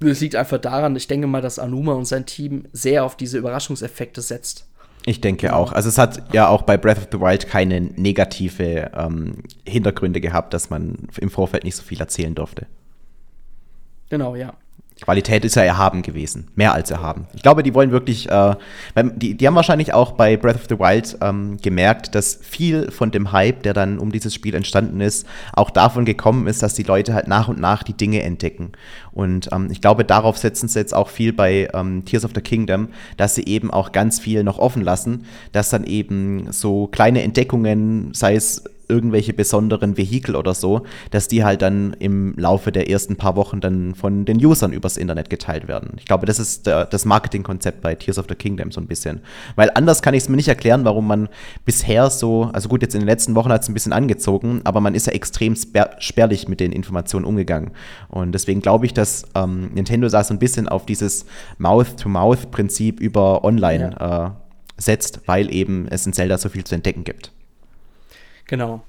Das 0.00 0.20
liegt 0.20 0.34
einfach 0.34 0.58
daran, 0.58 0.96
ich 0.96 1.06
denke 1.06 1.28
mal, 1.28 1.40
dass 1.40 1.60
Anuma 1.60 1.92
und 1.92 2.06
sein 2.06 2.26
Team 2.26 2.64
sehr 2.72 3.04
auf 3.04 3.16
diese 3.16 3.38
Überraschungseffekte 3.38 4.20
setzt. 4.20 4.66
Ich 5.08 5.20
denke 5.20 5.54
auch. 5.54 5.72
Also 5.72 5.88
es 5.88 5.98
hat 5.98 6.34
ja 6.34 6.48
auch 6.48 6.62
bei 6.62 6.76
Breath 6.76 6.98
of 6.98 7.08
the 7.12 7.20
Wild 7.20 7.46
keine 7.46 7.80
negative 7.80 8.90
ähm, 8.92 9.44
Hintergründe 9.64 10.20
gehabt, 10.20 10.52
dass 10.52 10.68
man 10.68 11.08
im 11.18 11.30
Vorfeld 11.30 11.62
nicht 11.62 11.76
so 11.76 11.84
viel 11.84 12.00
erzählen 12.00 12.34
durfte. 12.34 12.66
Genau, 14.10 14.34
ja. 14.34 14.54
Qualität 15.02 15.44
ist 15.44 15.56
ja 15.56 15.62
erhaben 15.62 16.00
gewesen, 16.00 16.48
mehr 16.54 16.72
als 16.72 16.90
erhaben. 16.90 17.26
Ich 17.34 17.42
glaube, 17.42 17.62
die 17.62 17.74
wollen 17.74 17.90
wirklich, 17.90 18.30
äh, 18.30 18.54
die, 18.96 19.34
die 19.34 19.46
haben 19.46 19.54
wahrscheinlich 19.54 19.92
auch 19.92 20.12
bei 20.12 20.38
Breath 20.38 20.56
of 20.56 20.64
the 20.70 20.78
Wild 20.78 21.18
ähm, 21.20 21.58
gemerkt, 21.60 22.14
dass 22.14 22.38
viel 22.40 22.90
von 22.90 23.10
dem 23.10 23.30
Hype, 23.30 23.62
der 23.62 23.74
dann 23.74 23.98
um 23.98 24.10
dieses 24.10 24.34
Spiel 24.34 24.54
entstanden 24.54 25.02
ist, 25.02 25.26
auch 25.52 25.68
davon 25.68 26.06
gekommen 26.06 26.46
ist, 26.46 26.62
dass 26.62 26.72
die 26.72 26.82
Leute 26.82 27.12
halt 27.12 27.28
nach 27.28 27.48
und 27.48 27.60
nach 27.60 27.82
die 27.82 27.92
Dinge 27.92 28.22
entdecken. 28.22 28.72
Und 29.12 29.50
ähm, 29.52 29.68
ich 29.70 29.82
glaube, 29.82 30.04
darauf 30.04 30.38
setzen 30.38 30.68
sie 30.68 30.78
jetzt 30.78 30.94
auch 30.94 31.10
viel 31.10 31.34
bei 31.34 31.68
ähm, 31.74 32.06
Tears 32.06 32.24
of 32.24 32.30
the 32.34 32.40
Kingdom, 32.40 32.88
dass 33.18 33.34
sie 33.34 33.44
eben 33.44 33.70
auch 33.70 33.92
ganz 33.92 34.18
viel 34.18 34.44
noch 34.44 34.58
offen 34.58 34.82
lassen, 34.82 35.26
dass 35.52 35.68
dann 35.68 35.84
eben 35.84 36.50
so 36.52 36.86
kleine 36.86 37.22
Entdeckungen, 37.22 38.14
sei 38.14 38.34
es 38.34 38.64
irgendwelche 38.88 39.32
besonderen 39.32 39.96
Vehikel 39.96 40.36
oder 40.36 40.54
so, 40.54 40.82
dass 41.10 41.28
die 41.28 41.44
halt 41.44 41.62
dann 41.62 41.94
im 41.98 42.34
Laufe 42.36 42.72
der 42.72 42.88
ersten 42.90 43.16
paar 43.16 43.36
Wochen 43.36 43.60
dann 43.60 43.94
von 43.94 44.24
den 44.24 44.44
Usern 44.44 44.72
übers 44.72 44.96
Internet 44.96 45.30
geteilt 45.30 45.68
werden. 45.68 45.92
Ich 45.98 46.04
glaube, 46.04 46.26
das 46.26 46.38
ist 46.38 46.66
der, 46.66 46.84
das 46.84 47.04
Marketingkonzept 47.04 47.80
bei 47.80 47.94
Tears 47.94 48.18
of 48.18 48.26
the 48.28 48.34
Kingdom 48.34 48.70
so 48.70 48.80
ein 48.80 48.86
bisschen. 48.86 49.20
Weil 49.54 49.70
anders 49.74 50.02
kann 50.02 50.14
ich 50.14 50.24
es 50.24 50.28
mir 50.28 50.36
nicht 50.36 50.48
erklären, 50.48 50.84
warum 50.84 51.06
man 51.06 51.28
bisher 51.64 52.10
so, 52.10 52.50
also 52.52 52.68
gut, 52.68 52.82
jetzt 52.82 52.94
in 52.94 53.00
den 53.00 53.08
letzten 53.08 53.34
Wochen 53.34 53.50
hat 53.50 53.62
es 53.62 53.68
ein 53.68 53.74
bisschen 53.74 53.92
angezogen, 53.92 54.60
aber 54.64 54.80
man 54.80 54.94
ist 54.94 55.06
ja 55.06 55.12
extrem 55.12 55.56
spärlich 55.98 56.48
mit 56.48 56.60
den 56.60 56.72
Informationen 56.72 57.24
umgegangen. 57.24 57.70
Und 58.08 58.32
deswegen 58.32 58.60
glaube 58.60 58.86
ich, 58.86 58.94
dass 58.94 59.24
ähm, 59.34 59.70
Nintendo 59.74 60.08
da 60.08 60.22
so 60.22 60.34
ein 60.34 60.38
bisschen 60.38 60.68
auf 60.68 60.86
dieses 60.86 61.26
Mouth-to-Mouth-Prinzip 61.58 63.00
über 63.00 63.44
Online 63.44 63.96
ja. 63.98 64.26
äh, 64.26 64.30
setzt, 64.78 65.20
weil 65.26 65.52
eben 65.52 65.86
es 65.88 66.06
in 66.06 66.12
Zelda 66.12 66.38
so 66.38 66.48
viel 66.48 66.64
zu 66.64 66.74
entdecken 66.74 67.04
gibt. 67.04 67.32
Genau. 68.46 68.82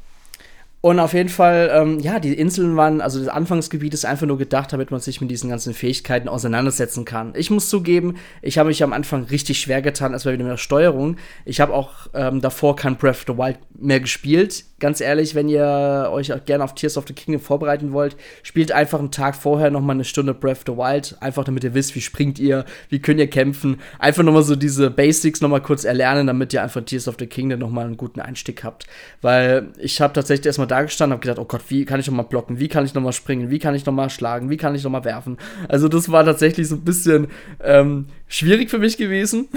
Und 0.80 1.00
auf 1.00 1.14
jeden 1.14 1.30
Fall, 1.30 1.72
ähm, 1.74 2.00
ja, 2.00 2.20
die 2.20 2.34
Inseln 2.34 2.78
waren, 2.78 3.02
also 3.02 3.20
das 3.20 3.30
Anfangsgebiet 3.30 3.96
ist 3.96 4.06
einfach 4.06 4.28
nur 4.28 4.38
gedacht, 4.38 4.72
damit 4.72 4.92
man 4.92 5.00
sich 5.00 5.20
mit 5.22 5.32
diesen 5.32 5.50
ganzen 5.50 5.74
Fähigkeiten 5.74 6.30
auseinandersetzen 6.30 7.04
kann. 7.04 7.34
Ich 7.36 7.50
muss 7.50 7.68
zugeben, 7.70 8.16
ich 8.44 8.60
habe 8.60 8.70
mich 8.70 8.84
am 8.84 8.94
Anfang 8.94 9.24
richtig 9.24 9.60
schwer 9.60 9.82
getan, 9.82 10.14
erstmal 10.14 10.36
wieder 10.36 10.44
mit 10.44 10.54
der 10.54 10.58
Steuerung. 10.58 11.18
Ich 11.46 11.60
habe 11.60 11.74
auch 11.74 12.08
ähm, 12.14 12.42
davor 12.42 12.76
kein 12.76 12.96
Breath 12.96 13.16
of 13.16 13.26
the 13.28 13.38
Wild 13.38 13.58
mehr 13.80 14.00
gespielt. 14.00 14.66
Ganz 14.80 15.02
ehrlich, 15.02 15.34
wenn 15.34 15.50
ihr 15.50 16.10
euch 16.12 16.32
gerne 16.46 16.64
auf 16.64 16.76
Tears 16.76 16.98
of 16.98 17.06
the 17.08 17.14
Kingdom 17.14 17.42
vorbereiten 17.42 17.92
wollt, 17.92 18.16
spielt 18.44 18.72
einfach 18.72 19.00
einen 19.00 19.10
Tag 19.10 19.36
vorher 19.36 19.72
noch 19.72 19.82
mal 19.82 19.94
eine 19.94 20.04
Stunde 20.04 20.36
Breath 20.36 20.58
of 20.58 20.64
the 20.68 20.78
Wild, 20.78 21.18
einfach 21.20 21.44
damit 21.44 21.64
ihr 21.64 21.74
wisst, 21.74 21.96
wie 21.96 22.02
springt 22.02 22.38
ihr, 22.38 22.66
wie 22.90 23.00
könnt 23.00 23.20
ihr 23.20 23.28
kämpfen. 23.28 23.80
Einfach 23.98 24.22
noch 24.22 24.34
mal 24.34 24.44
so 24.44 24.56
diese 24.56 24.92
Basics 24.92 25.42
noch 25.42 25.50
mal 25.50 25.62
kurz 25.62 25.86
erlernen, 25.86 26.28
damit 26.28 26.54
ihr 26.54 26.62
einfach 26.62 26.84
Tears 26.84 27.08
of 27.08 27.16
the 27.18 27.26
Kingdom 27.26 27.60
noch 27.60 27.72
mal 27.72 27.86
einen 27.86 27.98
guten 27.98 28.20
Einstieg 28.20 28.64
habt. 28.64 28.86
Weil 29.24 29.70
ich 29.80 30.00
habe 30.00 30.14
tatsächlich 30.14 30.46
erstmal 30.46 30.67
da 30.68 30.82
gestanden, 30.84 31.14
habe 31.14 31.22
gedacht, 31.22 31.40
oh 31.40 31.46
Gott, 31.46 31.62
wie 31.70 31.86
kann 31.86 32.00
ich 32.00 32.08
noch 32.08 32.14
mal 32.14 32.24
blocken, 32.24 32.60
wie 32.60 32.68
kann 32.68 32.86
ich 32.86 32.94
noch 32.94 33.02
mal 33.02 33.12
springen, 33.12 33.50
wie 33.50 33.60
kann 33.60 33.76
ich 33.76 33.86
noch 33.86 33.94
mal 33.94 34.10
schlagen, 34.10 34.50
wie 34.50 34.58
kann 34.58 34.76
ich 34.76 34.84
noch 34.84 34.92
mal 34.92 35.04
werfen. 35.06 35.38
Also 35.68 35.88
das 35.88 36.12
war 36.12 36.24
tatsächlich 36.26 36.68
so 36.68 36.76
ein 36.76 36.84
bisschen 36.84 37.28
ähm, 37.64 38.08
schwierig 38.28 38.70
für 38.70 38.80
mich 38.80 38.98
gewesen. 38.98 39.48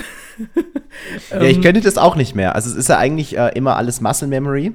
ja, 1.30 1.42
ich 1.42 1.60
könnte 1.60 1.80
das 1.80 1.98
auch 1.98 2.16
nicht 2.16 2.34
mehr. 2.34 2.54
Also 2.54 2.70
es 2.70 2.76
ist 2.76 2.88
ja 2.88 2.98
eigentlich 2.98 3.36
äh, 3.36 3.50
immer 3.54 3.76
alles 3.76 4.00
Muscle 4.00 4.28
Memory, 4.28 4.72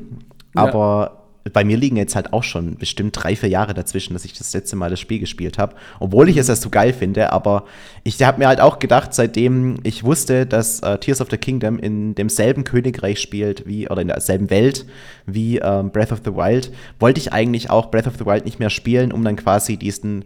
aber 0.54 1.12
ja. 1.14 1.25
Bei 1.54 1.64
mir 1.64 1.78
liegen 1.78 1.96
jetzt 1.96 2.16
halt 2.16 2.34
auch 2.34 2.44
schon 2.44 2.76
bestimmt 2.78 3.16
drei, 3.16 3.36
vier 3.36 3.50
Jahre 3.50 3.76
dazwischen, 3.76 4.14
dass 4.14 4.26
ich 4.26 4.34
das 4.34 4.52
letzte 4.54 4.76
Mal 4.76 4.90
das 4.90 5.00
Spiel 5.00 5.20
gespielt 5.20 5.60
habe. 5.60 5.76
Obwohl 6.00 6.28
ich 6.28 6.38
es 6.38 6.48
ja 6.48 6.56
so 6.56 6.70
geil 6.70 6.92
finde, 6.92 7.32
aber 7.32 7.66
ich 8.04 8.22
habe 8.24 8.40
mir 8.40 8.48
halt 8.48 8.60
auch 8.60 8.80
gedacht, 8.80 9.14
seitdem 9.14 9.78
ich 9.84 10.04
wusste, 10.04 10.48
dass 10.48 10.80
äh, 10.80 10.98
Tears 10.98 11.22
of 11.22 11.30
the 11.30 11.38
Kingdom 11.38 11.78
in 11.78 12.16
demselben 12.16 12.64
Königreich 12.64 13.20
spielt 13.20 13.68
wie, 13.68 13.88
oder 13.88 14.02
in 14.02 14.08
derselben 14.08 14.50
Welt 14.50 14.86
wie 15.28 15.60
äh, 15.60 15.84
Breath 15.84 16.12
of 16.12 16.22
the 16.26 16.34
Wild, 16.34 16.72
wollte 17.00 17.20
ich 17.20 17.32
eigentlich 17.32 17.70
auch 17.70 17.92
Breath 17.92 18.08
of 18.08 18.16
the 18.18 18.26
Wild 18.26 18.46
nicht 18.46 18.60
mehr 18.60 18.72
spielen, 18.72 19.12
um 19.12 19.24
dann 19.24 19.36
quasi 19.36 19.78
diesen 19.78 20.26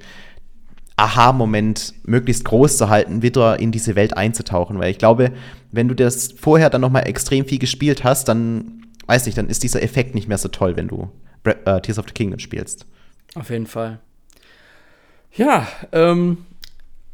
Aha-Moment 1.00 1.94
möglichst 2.04 2.46
groß 2.46 2.78
zu 2.78 2.90
halten, 2.90 3.22
wieder 3.22 3.60
in 3.60 3.72
diese 3.72 3.96
Welt 3.96 4.16
einzutauchen. 4.16 4.80
Weil 4.80 4.92
ich 4.92 4.98
glaube, 4.98 5.32
wenn 5.72 5.88
du 5.88 5.96
das 5.96 6.34
vorher 6.34 6.70
dann 6.70 6.82
nochmal 6.82 7.08
extrem 7.08 7.46
viel 7.46 7.60
gespielt 7.60 8.04
hast, 8.04 8.28
dann, 8.28 8.84
weiß 9.10 9.26
nicht, 9.26 9.38
dann 9.40 9.50
ist 9.50 9.64
dieser 9.64 9.82
Effekt 9.82 10.14
nicht 10.14 10.28
mehr 10.28 10.38
so 10.38 10.50
toll, 10.50 10.78
wenn 10.78 10.88
du 10.88 11.10
äh, 11.44 11.82
Tears 11.82 11.98
of 11.98 12.06
the 12.08 12.14
Kingdom 12.14 12.40
spielst. 12.40 12.86
Auf 13.34 13.50
jeden 13.50 13.66
Fall. 13.66 14.00
Ja, 15.34 15.68
ähm, 15.92 16.46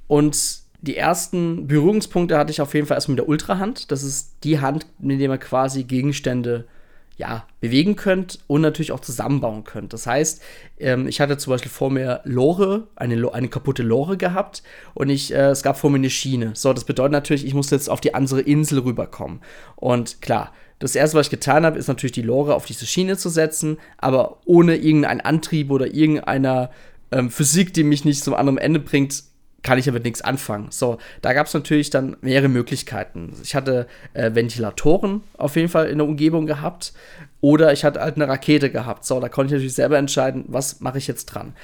und 0.07 0.59
die 0.81 0.97
ersten 0.97 1.67
Berührungspunkte 1.67 2.37
hatte 2.37 2.51
ich 2.51 2.59
auf 2.59 2.73
jeden 2.73 2.85
Fall 2.85 2.95
erstmal 2.95 3.13
mit 3.13 3.19
der 3.19 3.29
Ultrahand. 3.29 3.91
Das 3.91 4.03
ist 4.03 4.35
die 4.43 4.59
Hand, 4.59 4.85
mit 4.99 5.21
der 5.21 5.29
man 5.29 5.39
quasi 5.39 5.85
Gegenstände 5.85 6.67
ja, 7.17 7.47
bewegen 7.61 7.95
könnt 7.95 8.39
und 8.47 8.61
natürlich 8.61 8.91
auch 8.91 8.99
zusammenbauen 8.99 9.63
könnt. 9.63 9.93
Das 9.93 10.05
heißt, 10.05 10.41
ähm, 10.79 11.07
ich 11.07 11.21
hatte 11.21 11.37
zum 11.37 11.51
Beispiel 11.51 11.71
vor 11.71 11.89
mir 11.89 12.21
Lore, 12.25 12.87
eine, 12.95 13.33
eine 13.33 13.47
kaputte 13.47 13.83
Lore 13.83 14.17
gehabt 14.17 14.63
und 14.93 15.09
ich, 15.09 15.33
äh, 15.33 15.49
es 15.49 15.63
gab 15.63 15.77
vor 15.77 15.89
mir 15.89 15.97
eine 15.97 16.09
Schiene. 16.09 16.51
So, 16.55 16.73
das 16.73 16.83
bedeutet 16.83 17.13
natürlich, 17.13 17.45
ich 17.45 17.53
musste 17.53 17.75
jetzt 17.75 17.89
auf 17.89 18.01
die 18.01 18.13
andere 18.13 18.41
Insel 18.41 18.79
rüberkommen. 18.79 19.41
Und 19.77 20.21
klar, 20.21 20.51
das 20.79 20.95
erste, 20.95 21.17
was 21.17 21.27
ich 21.27 21.31
getan 21.31 21.65
habe, 21.65 21.79
ist 21.79 21.87
natürlich 21.87 22.11
die 22.11 22.21
Lore 22.21 22.53
auf 22.53 22.65
diese 22.65 22.85
Schiene 22.85 23.15
zu 23.15 23.29
setzen, 23.29 23.77
aber 23.97 24.41
ohne 24.45 24.75
irgendeinen 24.75 25.21
Antrieb 25.21 25.71
oder 25.71 25.93
irgendeiner 25.93 26.69
ähm, 27.11 27.31
Physik, 27.31 27.73
die 27.73 27.83
mich 27.83 28.03
nicht 28.03 28.23
zum 28.23 28.33
anderen 28.33 28.57
Ende 28.57 28.81
bringt, 28.81 29.23
kann 29.65 29.79
ich 29.79 29.85
damit 29.85 30.03
nichts 30.03 30.21
anfangen. 30.21 30.67
So, 30.69 30.99
da 31.23 31.33
gab 31.33 31.47
es 31.47 31.53
natürlich 31.55 31.89
dann 31.89 32.17
mehrere 32.21 32.49
Möglichkeiten. 32.49 33.33
Ich 33.41 33.55
hatte 33.55 33.87
äh, 34.13 34.35
Ventilatoren 34.35 35.21
auf 35.37 35.55
jeden 35.55 35.69
Fall 35.69 35.87
in 35.87 35.97
der 35.97 36.07
Umgebung 36.07 36.45
gehabt 36.45 36.93
oder 37.41 37.73
ich 37.73 37.83
hatte 37.83 37.99
halt 37.99 38.15
eine 38.15 38.27
Rakete 38.27 38.69
gehabt. 38.69 39.05
So, 39.05 39.19
da 39.19 39.27
konnte 39.27 39.47
ich 39.47 39.53
natürlich 39.53 39.73
selber 39.73 39.97
entscheiden, 39.97 40.45
was 40.47 40.81
mache 40.81 40.99
ich 40.99 41.07
jetzt 41.07 41.25
dran. 41.25 41.55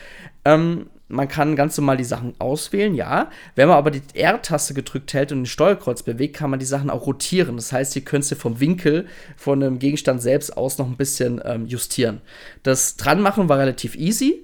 Ähm, 0.45 0.87
man 1.09 1.27
kann 1.27 1.55
ganz 1.55 1.77
normal 1.77 1.97
die 1.97 2.03
Sachen 2.03 2.33
auswählen, 2.39 2.95
ja. 2.95 3.29
Wenn 3.53 3.67
man 3.67 3.77
aber 3.77 3.91
die 3.91 4.01
R-Taste 4.15 4.73
gedrückt 4.73 5.13
hält 5.13 5.31
und 5.31 5.39
den 5.39 5.45
Steuerkreuz 5.45 6.01
bewegt, 6.01 6.35
kann 6.35 6.49
man 6.49 6.59
die 6.59 6.65
Sachen 6.65 6.89
auch 6.89 7.05
rotieren. 7.05 7.55
Das 7.55 7.71
heißt, 7.71 7.95
ihr 7.95 8.03
könnt 8.03 8.25
sie 8.25 8.35
vom 8.35 8.59
Winkel 8.59 9.05
von 9.37 9.61
einem 9.61 9.77
Gegenstand 9.77 10.23
selbst 10.23 10.57
aus 10.57 10.79
noch 10.79 10.87
ein 10.87 10.97
bisschen 10.97 11.39
ähm, 11.45 11.67
justieren. 11.67 12.21
Das 12.63 12.95
Dranmachen 12.95 13.47
war 13.47 13.59
relativ 13.59 13.95
easy 13.95 14.43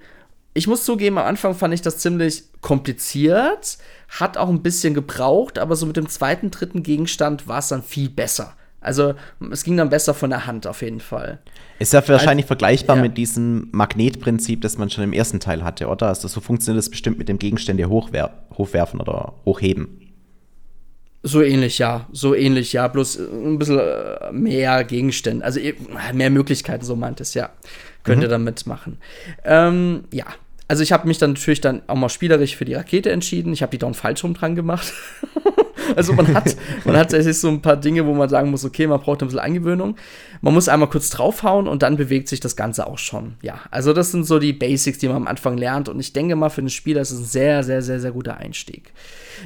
ich 0.57 0.65
muss 0.65 0.83
zugeben, 0.83 1.19
am 1.19 1.27
Anfang 1.27 1.53
fand 1.53 1.71
ich 1.75 1.83
das 1.83 1.99
ziemlich 1.99 2.45
kompliziert, 2.61 3.77
hat 4.09 4.37
auch 4.37 4.49
ein 4.49 4.63
bisschen 4.63 4.95
gebraucht, 4.95 5.59
aber 5.59 5.75
so 5.75 5.85
mit 5.85 5.97
dem 5.97 6.09
zweiten, 6.09 6.49
dritten 6.49 6.81
Gegenstand 6.81 7.47
war 7.47 7.59
es 7.59 7.67
dann 7.67 7.83
viel 7.83 8.09
besser. 8.09 8.55
Also 8.81 9.13
es 9.51 9.63
ging 9.63 9.77
dann 9.77 9.89
besser 9.89 10.15
von 10.15 10.31
der 10.31 10.47
Hand 10.47 10.65
auf 10.65 10.81
jeden 10.81 10.99
Fall. 10.99 11.37
Ist 11.77 11.93
ja 11.93 11.99
wahrscheinlich 12.07 12.45
also, 12.45 12.47
vergleichbar 12.47 12.95
ja. 12.95 13.03
mit 13.03 13.17
diesem 13.17 13.67
Magnetprinzip, 13.71 14.61
das 14.61 14.79
man 14.79 14.89
schon 14.89 15.03
im 15.03 15.13
ersten 15.13 15.39
Teil 15.39 15.63
hatte, 15.63 15.89
oder? 15.89 16.07
Also 16.07 16.27
so 16.27 16.41
funktioniert 16.41 16.79
das 16.79 16.89
bestimmt 16.89 17.19
mit 17.19 17.29
dem 17.29 17.37
Gegenstände 17.37 17.87
hochwer 17.87 18.33
hochwerfen 18.57 18.99
oder 18.99 19.33
hochheben. 19.45 20.07
So 21.21 21.43
ähnlich, 21.43 21.77
ja. 21.77 22.07
So 22.11 22.33
ähnlich, 22.33 22.73
ja. 22.73 22.87
Bloß 22.87 23.19
ein 23.19 23.59
bisschen 23.59 23.79
äh, 23.79 24.31
mehr 24.31 24.83
Gegenstände. 24.83 25.45
Also 25.45 25.59
mehr 26.13 26.29
Möglichkeiten, 26.31 26.83
so 26.83 26.95
meint 26.95 27.21
es, 27.21 27.35
ja. 27.35 27.51
Könnt 28.03 28.23
ihr 28.23 28.29
mhm. 28.29 28.31
damit 28.31 28.65
machen. 28.65 28.97
Ähm, 29.43 30.05
ja, 30.11 30.25
also 30.67 30.83
ich 30.83 30.91
habe 30.91 31.07
mich 31.07 31.17
dann 31.17 31.33
natürlich 31.33 31.61
dann 31.61 31.81
auch 31.87 31.95
mal 31.95 32.09
spielerisch 32.09 32.55
für 32.55 32.65
die 32.65 32.73
Rakete 32.73 33.11
entschieden. 33.11 33.53
Ich 33.53 33.61
habe 33.61 33.71
die 33.71 33.77
Down 33.77 33.93
falsch 33.93 34.23
rum 34.23 34.33
dran 34.33 34.55
gemacht. 34.55 34.91
also 35.95 36.13
man 36.13 36.33
hat, 36.33 36.57
man 36.83 36.97
hat 36.97 37.11
tatsächlich 37.11 37.39
so 37.39 37.47
ein 37.47 37.61
paar 37.61 37.77
Dinge, 37.77 38.05
wo 38.05 38.13
man 38.13 38.27
sagen 38.27 38.51
muss, 38.51 38.65
okay, 38.65 38.85
man 38.85 38.99
braucht 38.99 39.21
ein 39.21 39.27
bisschen 39.27 39.39
Eingewöhnung. 39.39 39.95
Man 40.41 40.53
muss 40.53 40.67
einmal 40.67 40.89
kurz 40.89 41.09
draufhauen 41.09 41.67
und 41.67 41.83
dann 41.83 41.95
bewegt 41.95 42.27
sich 42.27 42.41
das 42.41 42.57
Ganze 42.57 42.87
auch 42.87 42.97
schon. 42.97 43.35
Ja, 43.41 43.61
also 43.71 43.93
das 43.93 44.11
sind 44.11 44.25
so 44.25 44.39
die 44.39 44.53
Basics, 44.53 44.97
die 44.97 45.07
man 45.07 45.17
am 45.17 45.27
Anfang 45.27 45.57
lernt. 45.57 45.87
Und 45.87 45.99
ich 46.01 46.11
denke 46.11 46.35
mal, 46.35 46.49
für 46.49 46.61
den 46.61 46.69
Spieler 46.69 47.01
ist 47.01 47.11
es 47.11 47.19
ein 47.19 47.25
sehr, 47.25 47.63
sehr, 47.63 47.81
sehr, 47.81 48.01
sehr 48.01 48.11
guter 48.11 48.37
Einstieg. 48.37 48.91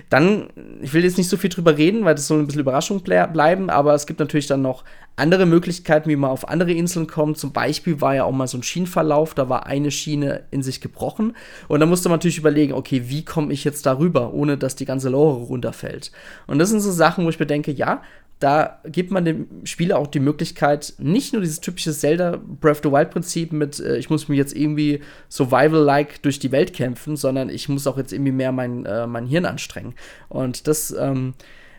Dann, 0.10 0.50
ich 0.82 0.94
will 0.94 1.04
jetzt 1.04 1.18
nicht 1.18 1.30
so 1.30 1.38
viel 1.38 1.50
drüber 1.50 1.78
reden, 1.78 2.06
weil 2.06 2.16
das 2.16 2.28
soll 2.28 2.40
ein 2.40 2.46
bisschen 2.46 2.62
Überraschung 2.62 3.02
bleiben, 3.02 3.70
aber 3.70 3.94
es 3.94 4.06
gibt 4.06 4.20
natürlich 4.20 4.48
dann 4.48 4.62
noch 4.62 4.84
andere 5.16 5.46
Möglichkeiten, 5.46 6.10
wie 6.10 6.16
man 6.16 6.32
auf 6.32 6.48
andere 6.48 6.72
Inseln 6.72 7.08
kommt. 7.08 7.38
Zum 7.38 7.54
Beispiel 7.54 8.02
war 8.02 8.16
ja 8.16 8.24
auch 8.24 8.32
mal 8.32 8.48
so 8.48 8.58
ein 8.58 8.64
Schienenverlauf, 8.64 9.34
da 9.34 9.50
war 9.50 9.66
eine 9.66 9.92
Schiene 9.92 10.44
in 10.52 10.64
sich 10.64 10.82
gebrochen. 10.82 11.36
Und 11.68 11.80
da 11.80 11.86
musste 11.86 12.10
man 12.10 12.18
natürlich 12.18 12.38
überlegen, 12.38 12.74
okay, 12.74 13.04
wie 13.06 13.24
komme 13.24 13.54
ich 13.54 13.64
jetzt 13.64 13.86
darüber, 13.86 14.34
ohne 14.34 14.58
dass 14.58 14.76
die 14.76 14.86
ganze 14.86 15.10
Lore 15.10 15.44
runterfällt. 15.44 16.12
Und 16.48 16.60
das 16.60 16.70
sind 16.70 16.80
so 16.80 16.92
Sachen, 16.92 17.26
wo 17.26 17.30
ich 17.30 17.40
mir 17.40 17.46
denke, 17.46 17.72
ja, 17.72 18.02
da 18.42 18.82
gibt 18.86 19.12
man 19.12 19.24
dem 19.24 19.48
Spieler 19.66 20.00
auch 20.00 20.08
die 20.08 20.20
Möglichkeit, 20.20 20.96
nicht 20.98 21.32
nur 21.32 21.44
dieses 21.44 21.62
typische 21.62 21.94
Zelda 21.94 22.40
Breath 22.44 22.78
of 22.78 22.82
the 22.84 22.92
Wild 22.92 23.12
Prinzip 23.12 23.54
mit, 23.54 23.80
äh, 23.80 23.98
ich 23.98 24.10
muss 24.10 24.28
mich 24.28 24.38
jetzt 24.38 24.56
irgendwie 24.56 25.02
survival-like 25.30 26.24
durch 26.24 26.40
die 26.40 26.52
Welt 26.52 26.74
kämpfen, 26.74 27.16
sondern 27.16 27.50
ich 27.50 27.70
muss 27.70 27.86
auch 27.86 27.98
jetzt 27.98 28.12
irgendwie 28.12 28.32
mehr 28.32 28.52
mein, 28.52 28.86
äh, 28.88 29.06
mein 29.06 29.28
Hirn 29.28 29.46
anstrengen. 29.46 29.81
Und 30.30 30.68
das, 30.68 30.92
ähm, 30.92 31.34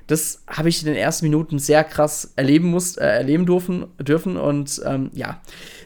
das 0.06 0.42
habe 0.47 0.68
ich 0.68 0.80
in 0.80 0.87
den 0.87 0.97
ersten 0.97 1.26
Minuten 1.26 1.59
sehr 1.59 1.85
krass 1.85 2.32
erleben 2.37 2.68
muss, 2.68 2.97
äh, 2.97 3.06
erleben 3.06 3.47
dürfen, 3.47 3.87
dürfen. 3.99 4.37
Und 4.37 4.80
ähm, 4.85 5.11
ja, 5.14 5.40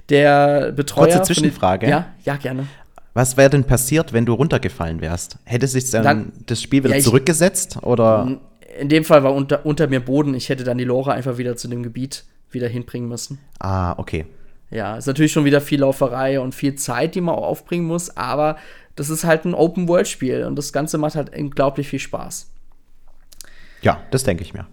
der 0.09 0.73
Betreuer. 0.73 1.07
Kurze 1.07 1.23
Zwischenfrage. 1.23 1.87
Den, 1.87 1.91
ja, 1.91 2.15
ja, 2.25 2.37
gerne. 2.37 2.67
Was 3.15 3.37
wäre 3.37 3.51
denn 3.51 3.65
passiert, 3.65 4.13
wenn 4.13 4.27
du 4.27 4.35
runtergefallen 4.35 5.01
wärst? 5.01 5.39
Hätte 5.45 5.67
sich 5.67 5.91
dann, 5.91 6.03
dann 6.03 6.33
das 6.47 6.61
Spiel 6.61 6.85
wieder 6.85 6.97
ja, 6.97 7.03
zurückgesetzt? 7.03 7.79
Oder? 7.83 8.39
in 8.79 8.89
dem 8.89 9.05
Fall 9.05 9.23
war 9.23 9.35
unter, 9.35 9.65
unter 9.65 9.87
mir 9.87 10.01
Boden. 10.01 10.35
Ich 10.35 10.49
hätte 10.49 10.65
dann 10.65 10.79
die 10.79 10.85
Lore 10.85 11.13
einfach 11.13 11.39
wieder 11.39 11.57
zu 11.57 11.69
dem 11.69 11.83
Gebiet 11.83 12.25
wieder 12.51 12.69
hinbringen 12.69 13.09
müssen. 13.09 13.39
Ah, 13.59 13.95
okay. 13.99 14.27
Ja, 14.71 14.97
ist 14.97 15.07
natürlich 15.07 15.33
schon 15.33 15.45
wieder 15.45 15.61
viel 15.61 15.81
Lauferei 15.81 16.41
und 16.41 16.55
viel 16.55 16.75
Zeit, 16.75 17.15
die 17.15 17.21
man 17.21 17.35
auch 17.35 17.47
aufbringen 17.47 17.87
muss, 17.87 18.17
aber 18.17 18.57
das 18.97 19.11
ist 19.11 19.25
halt 19.25 19.45
ein 19.45 19.55
Open-World-Spiel 19.55 20.45
und 20.45 20.57
das 20.57 20.73
Ganze 20.73 20.99
macht 20.99 21.15
halt 21.15 21.37
unglaublich 21.37 21.89
viel 21.89 21.99
Spaß. 21.99 22.51
Ja, 23.83 24.03
das 24.11 24.25
denke 24.25 24.43
ich 24.43 24.55
mir. 24.55 24.67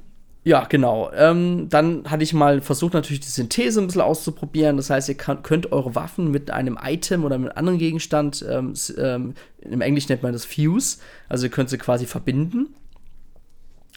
Ja, 0.45 0.65
genau. 0.65 1.09
Ähm, 1.13 1.67
dann 1.69 2.03
hatte 2.09 2.23
ich 2.23 2.33
mal 2.33 2.59
versucht, 2.59 2.93
natürlich 2.93 3.21
die 3.21 3.29
Synthese 3.29 3.79
ein 3.79 3.87
bisschen 3.87 4.01
auszuprobieren. 4.01 4.75
Das 4.75 4.89
heißt, 4.89 5.07
ihr 5.07 5.15
kann, 5.15 5.41
könnt 5.41 5.71
eure 5.71 5.95
Waffen 5.95 6.31
mit 6.31 6.51
einem 6.51 6.77
Item 6.83 7.23
oder 7.23 7.37
mit 7.37 7.51
einem 7.51 7.57
anderen 7.57 7.79
Gegenstand, 7.79 8.45
ähm, 8.49 8.73
ähm, 8.97 9.35
im 9.61 9.81
Englischen 9.81 10.11
nennt 10.11 10.23
man 10.23 10.33
das 10.33 10.43
Fuse, 10.43 10.97
also 11.29 11.45
ihr 11.45 11.49
könnt 11.51 11.69
sie 11.69 11.77
quasi 11.77 12.05
verbinden. 12.05 12.75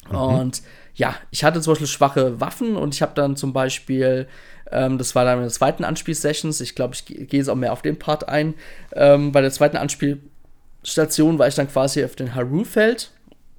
Mhm. 0.08 0.16
Und 0.16 0.62
ja, 0.96 1.14
ich 1.30 1.44
hatte 1.44 1.60
zum 1.60 1.72
Beispiel 1.72 1.86
schwache 1.86 2.40
Waffen 2.40 2.76
und 2.76 2.94
ich 2.94 3.02
habe 3.02 3.12
dann 3.14 3.36
zum 3.36 3.52
Beispiel, 3.52 4.26
ähm, 4.70 4.98
das 4.98 5.14
war 5.14 5.24
dann 5.24 5.38
in 5.38 5.44
der 5.44 5.52
zweiten 5.52 5.84
Anspielsessions, 5.84 6.60
ich 6.60 6.74
glaube, 6.74 6.94
ich 6.94 7.04
gehe 7.04 7.26
jetzt 7.30 7.48
auch 7.48 7.54
mehr 7.54 7.72
auf 7.72 7.82
den 7.82 7.98
Part 7.98 8.28
ein. 8.28 8.54
Ähm, 8.94 9.30
bei 9.30 9.42
der 9.42 9.50
zweiten 9.50 9.76
Anspielstation 9.76 11.38
war 11.38 11.48
ich 11.48 11.54
dann 11.54 11.68
quasi 11.68 12.02
auf 12.02 12.16
den 12.16 12.34
Haru-Feld 12.34 13.10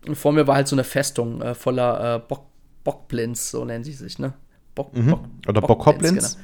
und 0.08 0.16
vor 0.16 0.34
mir 0.34 0.48
war 0.48 0.56
halt 0.56 0.68
so 0.68 0.76
eine 0.76 0.84
Festung 0.84 1.42
äh, 1.42 1.54
voller 1.54 2.16
äh, 2.16 2.20
Bock 2.28 2.46
Bockblins, 2.84 3.52
so 3.52 3.66
nennen 3.66 3.84
sie 3.84 3.92
sich, 3.92 4.18
ne? 4.18 4.34
Bock, 4.74 4.96
mhm. 4.96 5.10
Bock, 5.10 5.20
Oder 5.50 5.60
Bockhoblins? 5.60 6.38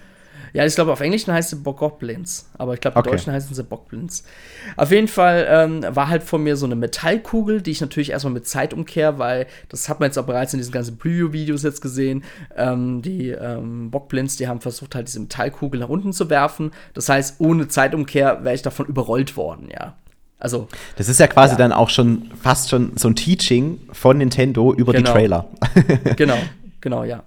Ja, 0.53 0.63
ich 0.65 0.75
glaube, 0.75 0.91
auf 0.91 1.01
Englisch 1.01 1.25
heißt 1.27 1.49
sie 1.49 1.55
Bogoblins, 1.55 2.47
aber 2.59 2.75
ich 2.75 2.79
glaube, 2.79 2.95
im 2.95 2.99
okay. 2.99 3.09
Deutschen 3.09 3.33
heißen 3.33 3.55
sie 3.55 3.63
Bockblins. 3.63 4.23
Auf 4.77 4.91
jeden 4.91 5.07
Fall 5.07 5.47
ähm, 5.49 5.83
war 5.89 6.09
halt 6.09 6.21
vor 6.21 6.37
mir 6.37 6.55
so 6.55 6.67
eine 6.67 6.75
Metallkugel, 6.75 7.63
die 7.63 7.71
ich 7.71 7.81
natürlich 7.81 8.11
erstmal 8.11 8.33
mit 8.33 8.47
Zeitumkehr, 8.47 9.17
weil 9.17 9.47
das 9.69 9.89
hat 9.89 9.99
man 9.99 10.09
jetzt 10.09 10.19
auch 10.19 10.27
bereits 10.27 10.53
in 10.53 10.59
diesen 10.59 10.71
ganzen 10.71 10.99
Preview-Videos 10.99 11.63
jetzt 11.63 11.81
gesehen. 11.81 12.23
Ähm, 12.55 13.01
die 13.01 13.29
ähm, 13.29 13.89
Bockblins, 13.89 14.37
die 14.37 14.47
haben 14.47 14.61
versucht, 14.61 14.93
halt 14.93 15.07
diese 15.07 15.21
Metallkugel 15.21 15.79
nach 15.79 15.89
unten 15.89 16.13
zu 16.13 16.29
werfen. 16.29 16.71
Das 16.93 17.09
heißt, 17.09 17.37
ohne 17.39 17.67
Zeitumkehr 17.67 18.43
wäre 18.43 18.53
ich 18.53 18.61
davon 18.61 18.85
überrollt 18.85 19.35
worden, 19.35 19.69
ja. 19.71 19.95
Also, 20.37 20.67
das 20.97 21.07
ist 21.09 21.19
ja 21.19 21.27
quasi 21.27 21.53
ja. 21.53 21.57
dann 21.57 21.71
auch 21.71 21.89
schon 21.89 22.29
fast 22.39 22.69
schon 22.69 22.91
so 22.97 23.07
ein 23.07 23.15
Teaching 23.15 23.79
von 23.91 24.17
Nintendo 24.17 24.73
über 24.73 24.91
genau. 24.91 25.07
die 25.07 25.13
Trailer. 25.13 25.49
genau, 26.15 26.37
genau, 26.81 27.03
ja. 27.05 27.23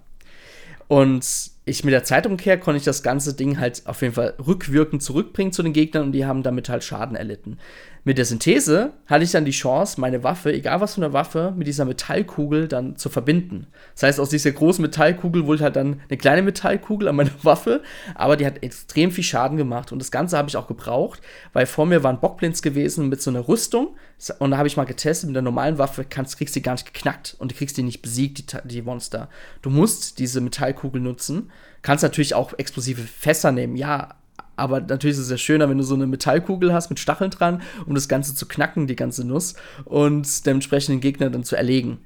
Und 0.88 1.50
ich 1.64 1.82
mit 1.84 1.92
der 1.92 2.04
Zeitumkehr 2.04 2.58
konnte 2.58 2.78
ich 2.78 2.84
das 2.84 3.02
ganze 3.02 3.34
Ding 3.34 3.58
halt 3.58 3.82
auf 3.86 4.02
jeden 4.02 4.14
Fall 4.14 4.34
rückwirkend 4.44 5.02
zurückbringen 5.02 5.52
zu 5.52 5.62
den 5.62 5.72
Gegnern 5.72 6.04
und 6.04 6.12
die 6.12 6.24
haben 6.24 6.42
damit 6.42 6.68
halt 6.68 6.84
Schaden 6.84 7.16
erlitten. 7.16 7.58
Mit 8.06 8.18
der 8.18 8.24
Synthese 8.24 8.92
hatte 9.06 9.24
ich 9.24 9.32
dann 9.32 9.44
die 9.44 9.50
Chance, 9.50 10.00
meine 10.00 10.22
Waffe, 10.22 10.52
egal 10.52 10.80
was 10.80 10.94
für 10.94 11.02
eine 11.02 11.12
Waffe, 11.12 11.52
mit 11.56 11.66
dieser 11.66 11.84
Metallkugel 11.84 12.68
dann 12.68 12.94
zu 12.94 13.08
verbinden. 13.08 13.66
Das 13.94 14.04
heißt, 14.04 14.20
aus 14.20 14.28
dieser 14.28 14.52
großen 14.52 14.80
Metallkugel 14.80 15.44
wurde 15.48 15.64
halt 15.64 15.74
dann 15.74 16.00
eine 16.08 16.16
kleine 16.16 16.42
Metallkugel 16.42 17.08
an 17.08 17.16
meiner 17.16 17.32
Waffe, 17.42 17.82
aber 18.14 18.36
die 18.36 18.46
hat 18.46 18.62
extrem 18.62 19.10
viel 19.10 19.24
Schaden 19.24 19.56
gemacht. 19.56 19.90
Und 19.90 19.98
das 19.98 20.12
Ganze 20.12 20.38
habe 20.38 20.48
ich 20.48 20.56
auch 20.56 20.68
gebraucht, 20.68 21.20
weil 21.52 21.66
vor 21.66 21.84
mir 21.84 22.04
waren 22.04 22.20
Bockblins 22.20 22.62
gewesen 22.62 23.08
mit 23.08 23.20
so 23.20 23.30
einer 23.30 23.48
Rüstung. 23.48 23.96
Und 24.38 24.52
da 24.52 24.56
habe 24.56 24.68
ich 24.68 24.76
mal 24.76 24.84
getestet, 24.84 25.26
mit 25.26 25.34
der 25.34 25.42
normalen 25.42 25.78
Waffe 25.78 26.04
kannst, 26.08 26.38
kriegst 26.38 26.54
du 26.54 26.60
die 26.60 26.62
gar 26.62 26.74
nicht 26.74 26.94
geknackt 26.94 27.34
und 27.40 27.50
du 27.50 27.56
kriegst 27.56 27.76
die 27.76 27.82
nicht 27.82 28.02
besiegt, 28.02 28.38
die, 28.38 28.68
die 28.68 28.82
Monster. 28.82 29.28
Du 29.62 29.70
musst 29.70 30.20
diese 30.20 30.40
Metallkugel 30.40 31.00
nutzen. 31.00 31.50
Kannst 31.82 32.04
natürlich 32.04 32.34
auch 32.34 32.52
explosive 32.56 33.02
Fässer 33.02 33.50
nehmen, 33.50 33.74
ja, 33.74 34.15
aber 34.56 34.80
natürlich 34.80 35.16
ist 35.16 35.24
es 35.24 35.30
ja 35.30 35.38
schöner, 35.38 35.68
wenn 35.68 35.78
du 35.78 35.84
so 35.84 35.94
eine 35.94 36.06
Metallkugel 36.06 36.72
hast 36.72 36.88
mit 36.90 36.98
Stacheln 36.98 37.30
dran, 37.30 37.62
um 37.86 37.94
das 37.94 38.08
Ganze 38.08 38.34
zu 38.34 38.46
knacken, 38.46 38.86
die 38.86 38.96
ganze 38.96 39.26
Nuss, 39.26 39.54
und 39.84 40.46
dementsprechend 40.46 40.94
den 40.94 41.00
Gegner 41.00 41.30
dann 41.30 41.44
zu 41.44 41.56
erlegen. 41.56 41.98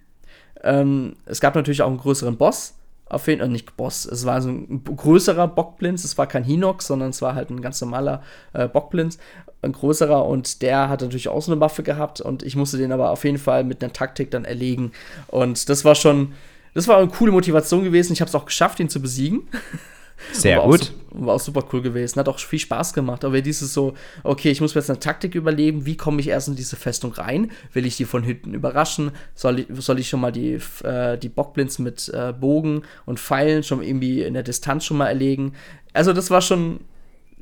Ähm, 0.63 1.17
es 1.27 1.41
gab 1.41 1.55
natürlich 1.55 1.83
auch 1.83 1.89
einen 1.89 1.99
größeren 1.99 2.37
Boss. 2.37 2.75
Auf 3.09 3.27
jeden 3.27 3.41
Fall, 3.41 3.49
äh, 3.49 3.53
nicht 3.53 3.77
Boss, 3.77 4.05
es 4.05 4.25
war 4.25 4.41
so 4.41 4.51
ein 4.51 4.85
größerer 4.85 5.49
Bockblins. 5.49 6.05
Es 6.05 6.17
war 6.19 6.27
kein 6.27 6.45
Hinox, 6.45 6.87
sondern 6.87 7.11
es 7.11 7.23
war 7.23 7.35
halt 7.35 7.51
ein 7.51 7.61
ganz 7.61 7.81
normaler 7.81 8.23
äh, 8.53 8.69
Bockblins. 8.69 9.19
Ein 9.63 9.73
größerer 9.73 10.25
und 10.27 10.63
der 10.63 10.89
hat 10.89 11.03
natürlich 11.03 11.29
auch 11.29 11.43
so 11.43 11.53
eine 11.53 11.61
Waffe 11.61 11.83
gehabt 11.83 12.21
und 12.21 12.43
ich 12.43 12.57
musste 12.57 12.79
den 12.79 12.93
aber 12.93 13.11
auf 13.11 13.25
jeden 13.25 13.39
Fall 13.39 13.63
mit 13.65 13.83
einer 13.83 13.93
Taktik 13.93 14.31
dann 14.31 14.45
erlegen. 14.45 14.93
Und 15.27 15.69
das 15.69 15.85
war 15.85 15.95
schon, 15.95 16.33
das 16.73 16.89
war 16.89 16.99
eine 16.99 17.09
coole 17.09 17.33
Motivation 17.33 17.85
gewesen. 17.85 18.13
Ich 18.13 18.21
habe 18.21 18.29
es 18.29 18.35
auch 18.35 18.47
geschafft, 18.47 18.81
ihn 18.81 18.89
zu 18.89 19.01
besiegen. 19.03 19.43
Sehr 20.33 20.59
war 20.59 20.67
gut. 20.67 20.93
Auch, 21.13 21.27
war 21.27 21.35
auch 21.35 21.41
super 21.41 21.65
cool 21.73 21.83
gewesen. 21.83 22.19
Hat 22.19 22.29
auch 22.29 22.39
viel 22.39 22.59
Spaß 22.59 22.93
gemacht. 22.93 23.25
Aber 23.25 23.41
dieses 23.41 23.73
so, 23.73 23.95
okay, 24.23 24.51
ich 24.51 24.61
muss 24.61 24.75
mir 24.75 24.81
jetzt 24.81 24.91
eine 24.91 25.01
Taktik 25.01 25.35
überlegen. 25.35 25.87
Wie 25.87 25.97
komme 25.97 26.21
ich 26.21 26.29
erst 26.29 26.49
in 26.49 26.57
diese 26.57 26.77
Festung 26.77 27.13
rein? 27.13 27.51
Will 27.73 27.87
ich 27.87 27.97
die 27.97 28.05
von 28.05 28.23
hinten 28.23 28.55
überraschen? 28.55 29.13
Soll 29.35 29.61
ich, 29.61 29.67
soll 29.79 29.99
ich 29.99 30.09
schon 30.09 30.21
mal 30.21 30.33
die, 30.33 30.59
äh, 30.85 31.19
die 31.19 31.29
Bockblins 31.29 31.79
mit 31.79 32.09
äh, 32.09 32.33
Bogen 32.33 32.83
und 33.07 33.21
Pfeilen 33.21 33.63
schon 33.63 33.83
irgendwie 33.83 34.23
in 34.23 34.35
der 34.35 34.43
Distanz 34.43 34.85
schon 34.85 34.97
mal 34.97 35.09
erlegen? 35.09 35.55
Also, 35.93 36.13
das 36.13 36.31
war 36.31 36.41
schon 36.41 36.81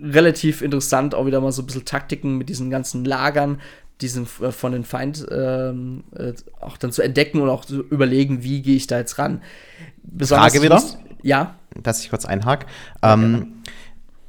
relativ 0.00 0.62
interessant, 0.62 1.14
auch 1.14 1.26
wieder 1.26 1.40
mal 1.40 1.52
so 1.52 1.62
ein 1.62 1.66
bisschen 1.66 1.84
Taktiken 1.84 2.38
mit 2.38 2.48
diesen 2.48 2.70
ganzen 2.70 3.04
Lagern, 3.04 3.60
diesen 4.00 4.26
äh, 4.40 4.52
von 4.52 4.72
den 4.72 4.84
Feind 4.84 5.26
ähm, 5.30 6.04
äh, 6.16 6.32
auch 6.60 6.76
dann 6.76 6.92
zu 6.92 7.02
entdecken 7.02 7.40
und 7.40 7.48
auch 7.48 7.64
zu 7.64 7.82
überlegen, 7.82 8.42
wie 8.42 8.62
gehe 8.62 8.76
ich 8.76 8.86
da 8.86 8.98
jetzt 8.98 9.18
ran. 9.18 9.42
Besonders 10.02 10.52
Frage 10.52 10.64
wieder? 10.64 10.82
Ja. 11.22 11.57
Dass 11.82 12.02
ich 12.02 12.10
kurz 12.10 12.24
einhake. 12.24 12.66
Ähm, 13.02 13.62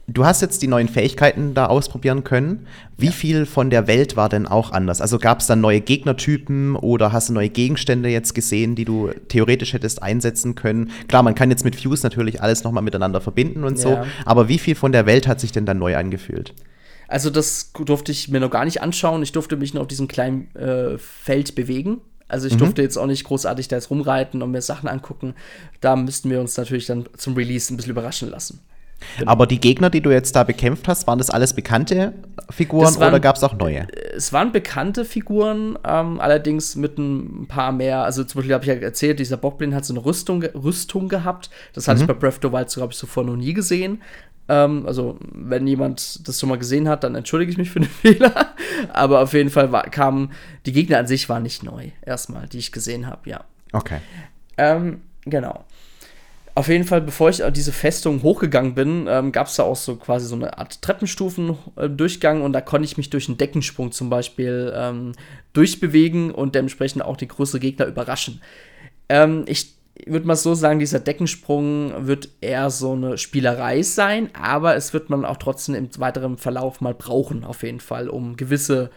du 0.08 0.26
hast 0.26 0.42
jetzt 0.42 0.62
die 0.62 0.68
neuen 0.68 0.88
Fähigkeiten 0.88 1.54
da 1.54 1.68
ausprobieren 1.68 2.24
können. 2.24 2.68
Wie 2.98 3.08
ja. 3.08 3.12
viel 3.12 3.46
von 3.46 3.70
der 3.70 3.88
Welt 3.88 4.16
war 4.16 4.30
denn 4.30 4.46
auch 4.46 4.72
anders? 4.72 5.02
Also 5.02 5.20
gab 5.20 5.40
es 5.40 5.48
dann 5.48 5.62
neue 5.62 5.82
Gegnertypen 5.82 6.76
oder 6.76 7.12
hast 7.12 7.30
du 7.30 7.34
neue 7.34 7.50
Gegenstände 7.50 8.10
jetzt 8.10 8.34
gesehen, 8.34 8.76
die 8.76 8.86
du 8.86 9.12
theoretisch 9.28 9.74
hättest 9.74 10.04
einsetzen 10.04 10.56
können? 10.56 10.92
Klar, 11.08 11.24
man 11.24 11.36
kann 11.36 11.50
jetzt 11.50 11.64
mit 11.64 11.76
Fuse 11.76 12.04
natürlich 12.04 12.42
alles 12.42 12.64
nochmal 12.64 12.84
miteinander 12.84 13.22
verbinden 13.22 13.64
und 13.64 13.78
ja. 13.78 13.84
so, 13.84 14.00
aber 14.26 14.48
wie 14.48 14.60
viel 14.60 14.76
von 14.76 14.92
der 14.92 15.06
Welt 15.06 15.28
hat 15.28 15.40
sich 15.40 15.52
denn 15.52 15.66
dann 15.66 15.80
neu 15.80 15.96
angefühlt? 15.96 16.54
Also 17.08 17.32
das 17.32 17.72
durfte 17.74 18.12
ich 18.12 18.30
mir 18.30 18.40
noch 18.40 18.52
gar 18.52 18.66
nicht 18.66 18.84
anschauen. 18.84 19.24
Ich 19.24 19.32
durfte 19.32 19.58
mich 19.58 19.74
nur 19.74 19.82
auf 19.82 19.88
diesem 19.88 20.08
kleinen 20.08 20.54
äh, 20.56 20.98
Feld 21.00 21.56
bewegen. 21.56 22.02
Also 22.30 22.48
ich 22.48 22.54
mhm. 22.54 22.60
durfte 22.60 22.82
jetzt 22.82 22.98
auch 22.98 23.08
nicht 23.08 23.26
großartig 23.26 23.68
da 23.68 23.76
jetzt 23.76 23.90
rumreiten 23.90 24.42
und 24.42 24.52
mir 24.52 24.62
Sachen 24.62 24.88
angucken. 24.88 25.34
Da 25.82 25.96
müssten 25.96 26.30
wir 26.30 26.40
uns 26.40 26.56
natürlich 26.56 26.86
dann 26.86 27.06
zum 27.18 27.36
Release 27.36 27.74
ein 27.74 27.78
bisschen 27.78 27.92
überraschen 27.92 28.30
lassen. 28.30 28.62
Genau. 29.18 29.32
Aber 29.32 29.48
die 29.48 29.60
Gegner, 29.60 29.90
die 29.90 30.02
du 30.02 30.12
jetzt 30.12 30.36
da 30.36 30.44
bekämpft 30.44 30.88
hast, 30.88 31.08
waren 31.08 31.18
das 31.18 31.30
alles 31.30 31.54
bekannte 31.54 32.14
Figuren 32.50 32.96
waren, 33.00 33.10
oder 33.10 33.20
gab 33.20 33.38
es 33.38 33.44
auch 33.44 33.54
neue? 33.54 33.88
Es 34.16 34.34
waren 34.34 34.52
bekannte 34.52 35.06
Figuren, 35.06 35.78
ähm, 35.86 36.20
allerdings 36.20 36.76
mit 36.76 36.98
ein 36.98 37.48
paar 37.48 37.72
mehr. 37.72 38.04
Also 38.04 38.24
zum 38.24 38.40
Beispiel 38.40 38.54
habe 38.54 38.66
ich 38.66 38.70
ja 38.70 38.76
erzählt, 38.76 39.20
dieser 39.20 39.38
Bockblin 39.38 39.74
hat 39.74 39.86
so 39.86 39.94
eine 39.94 40.04
Rüstung, 40.04 40.44
Rüstung 40.44 41.08
gehabt. 41.08 41.50
Das 41.74 41.88
hatte 41.88 42.00
mhm. 42.00 42.04
ich 42.04 42.08
bei 42.08 42.14
Breath 42.14 42.36
of 42.36 42.40
the 42.44 42.52
Wild, 42.52 42.70
glaube 42.70 42.94
ich, 42.94 43.00
zuvor 43.00 43.24
noch 43.24 43.36
nie 43.36 43.54
gesehen. 43.54 44.02
Ähm, 44.50 44.86
also, 44.88 45.18
wenn 45.32 45.68
jemand 45.68 46.28
das 46.28 46.40
schon 46.40 46.50
mal 46.50 46.58
gesehen 46.58 46.90
hat, 46.90 47.04
dann 47.04 47.16
entschuldige 47.16 47.52
ich 47.52 47.58
mich 47.58 47.70
für 47.70 47.80
den 47.80 47.90
Fehler. 48.02 48.54
Aber 48.92 49.22
auf 49.22 49.34
jeden 49.34 49.52
Fall 49.52 49.72
war, 49.72 49.84
kamen 49.84 50.32
die 50.66 50.74
Gegner 50.74 50.98
an 50.98 51.08
sich 51.08 51.30
waren 51.30 51.44
nicht 51.44 51.64
neu, 51.64 51.92
erstmal, 52.06 52.48
die 52.48 52.58
ich 52.58 52.72
gesehen 52.72 53.08
habe, 53.08 53.30
ja. 53.30 53.46
Okay. 53.72 54.00
Ähm, 54.58 55.02
genau. 55.26 55.64
Auf 56.56 56.68
jeden 56.68 56.84
Fall, 56.84 57.00
bevor 57.00 57.30
ich 57.30 57.42
diese 57.54 57.72
Festung 57.72 58.22
hochgegangen 58.22 58.74
bin, 58.74 59.06
ähm, 59.08 59.32
gab 59.32 59.48
es 59.48 59.56
da 59.56 59.64
auch 59.64 59.78
so 59.78 59.96
quasi 59.96 60.26
so 60.26 60.36
eine 60.36 60.58
Art 60.58 60.82
Treppenstufen-Durchgang 60.82 62.42
und 62.42 62.52
da 62.52 62.60
konnte 62.60 62.86
ich 62.86 62.98
mich 62.98 63.10
durch 63.10 63.30
einen 63.30 63.38
Deckensprung 63.38 63.94
zum 63.94 64.10
Beispiel 64.10 64.74
ähm, 64.76 65.14
durchbewegen 65.54 66.32
und 66.32 66.56
dementsprechend 66.56 67.04
auch 67.04 67.16
die 67.16 67.30
größere 67.30 67.62
Gegner 67.62 67.86
überraschen. 67.86 68.42
Ähm, 69.08 69.46
ich 69.48 69.79
würde 70.06 70.28
mal 70.28 70.36
so 70.36 70.54
sagen, 70.54 70.80
dieser 70.80 71.00
Deckensprung 71.00 72.08
wird 72.08 72.30
eher 72.42 72.70
so 72.70 72.94
eine 72.94 73.18
Spielerei 73.18 73.82
sein, 73.82 74.30
aber 74.34 74.76
es 74.76 74.94
wird 74.94 75.10
man 75.10 75.26
auch 75.26 75.38
trotzdem 75.38 75.76
im 75.76 75.90
weiteren 75.98 76.38
Verlauf 76.38 76.82
mal 76.82 76.94
brauchen, 76.94 77.44
auf 77.44 77.64
jeden 77.64 77.80
Fall, 77.80 78.10
um 78.10 78.36
gewisse 78.38 78.90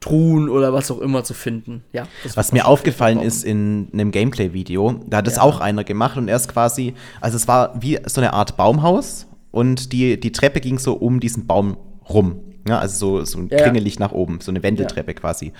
Truhen 0.00 0.48
oder 0.48 0.72
was 0.72 0.90
auch 0.90 1.00
immer 1.00 1.24
zu 1.24 1.34
finden. 1.34 1.82
Ja, 1.92 2.06
was 2.34 2.52
mir 2.52 2.66
aufgefallen 2.66 3.20
ist 3.20 3.44
in 3.44 3.88
einem 3.92 4.10
Gameplay-Video, 4.10 5.00
da 5.06 5.18
hat 5.18 5.28
es 5.28 5.36
ja. 5.36 5.42
auch 5.42 5.60
einer 5.60 5.84
gemacht 5.84 6.16
und 6.16 6.28
er 6.28 6.36
ist 6.36 6.48
quasi, 6.48 6.94
also 7.20 7.36
es 7.36 7.48
war 7.48 7.80
wie 7.80 7.98
so 8.06 8.20
eine 8.20 8.32
Art 8.32 8.56
Baumhaus 8.56 9.26
und 9.50 9.92
die, 9.92 10.20
die 10.20 10.32
Treppe 10.32 10.60
ging 10.60 10.78
so 10.78 10.94
um 10.94 11.18
diesen 11.18 11.46
Baum 11.46 11.76
rum. 12.08 12.40
Ja, 12.68 12.78
also 12.78 13.18
so, 13.18 13.24
so 13.24 13.38
ein 13.38 13.48
ja. 13.48 13.58
Kringelicht 13.58 14.00
nach 14.00 14.12
oben, 14.12 14.40
so 14.40 14.50
eine 14.50 14.62
Wendeltreppe 14.62 15.12
ja. 15.12 15.18
quasi. 15.18 15.52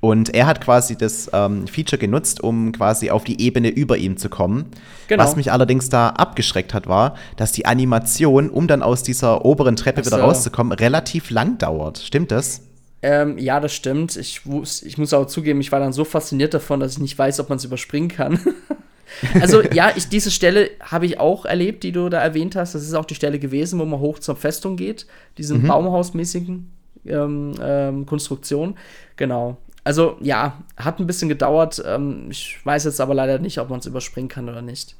Und 0.00 0.34
er 0.34 0.46
hat 0.46 0.60
quasi 0.60 0.96
das 0.96 1.30
ähm, 1.32 1.66
Feature 1.66 1.98
genutzt, 1.98 2.42
um 2.42 2.72
quasi 2.72 3.10
auf 3.10 3.24
die 3.24 3.40
Ebene 3.40 3.68
über 3.68 3.96
ihm 3.96 4.16
zu 4.16 4.28
kommen. 4.28 4.66
Genau. 5.08 5.22
Was 5.22 5.36
mich 5.36 5.50
allerdings 5.50 5.88
da 5.88 6.10
abgeschreckt 6.10 6.74
hat, 6.74 6.86
war, 6.86 7.16
dass 7.36 7.52
die 7.52 7.66
Animation, 7.66 8.50
um 8.50 8.66
dann 8.66 8.82
aus 8.82 9.02
dieser 9.02 9.44
oberen 9.44 9.76
Treppe 9.76 10.04
so. 10.04 10.10
wieder 10.10 10.22
rauszukommen, 10.22 10.72
relativ 10.72 11.30
lang 11.30 11.58
dauert. 11.58 11.98
Stimmt 11.98 12.30
das? 12.30 12.62
Ähm, 13.02 13.36
ja, 13.38 13.58
das 13.58 13.74
stimmt. 13.74 14.16
Ich, 14.16 14.42
ich 14.84 14.98
muss 14.98 15.12
auch 15.12 15.26
zugeben, 15.26 15.60
ich 15.60 15.72
war 15.72 15.80
dann 15.80 15.92
so 15.92 16.04
fasziniert 16.04 16.54
davon, 16.54 16.78
dass 16.78 16.92
ich 16.92 16.98
nicht 17.00 17.18
weiß, 17.18 17.40
ob 17.40 17.48
man 17.48 17.58
es 17.58 17.64
überspringen 17.64 18.08
kann. 18.08 18.38
Also 19.40 19.62
ja, 19.72 19.92
ich, 19.94 20.08
diese 20.08 20.30
Stelle 20.30 20.70
habe 20.80 21.06
ich 21.06 21.18
auch 21.18 21.44
erlebt, 21.44 21.82
die 21.84 21.92
du 21.92 22.08
da 22.08 22.20
erwähnt 22.20 22.56
hast. 22.56 22.74
Das 22.74 22.82
ist 22.82 22.94
auch 22.94 23.04
die 23.04 23.14
Stelle 23.14 23.38
gewesen, 23.38 23.78
wo 23.78 23.84
man 23.84 24.00
hoch 24.00 24.18
zur 24.18 24.36
Festung 24.36 24.76
geht, 24.76 25.06
diesen 25.38 25.62
mhm. 25.62 25.68
Baumhausmäßigen 25.68 26.70
ähm, 27.06 27.54
ähm, 27.60 28.06
Konstruktion. 28.06 28.76
Genau. 29.16 29.56
Also 29.84 30.16
ja, 30.20 30.62
hat 30.76 31.00
ein 31.00 31.06
bisschen 31.06 31.28
gedauert. 31.28 31.82
Ähm, 31.86 32.28
ich 32.30 32.58
weiß 32.64 32.84
jetzt 32.84 33.00
aber 33.00 33.14
leider 33.14 33.38
nicht, 33.38 33.58
ob 33.58 33.70
man 33.70 33.80
es 33.80 33.86
überspringen 33.86 34.28
kann 34.28 34.48
oder 34.48 34.62
nicht. 34.62 34.96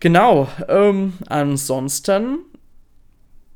Genau. 0.00 0.48
Ähm, 0.68 1.14
ansonsten 1.26 2.38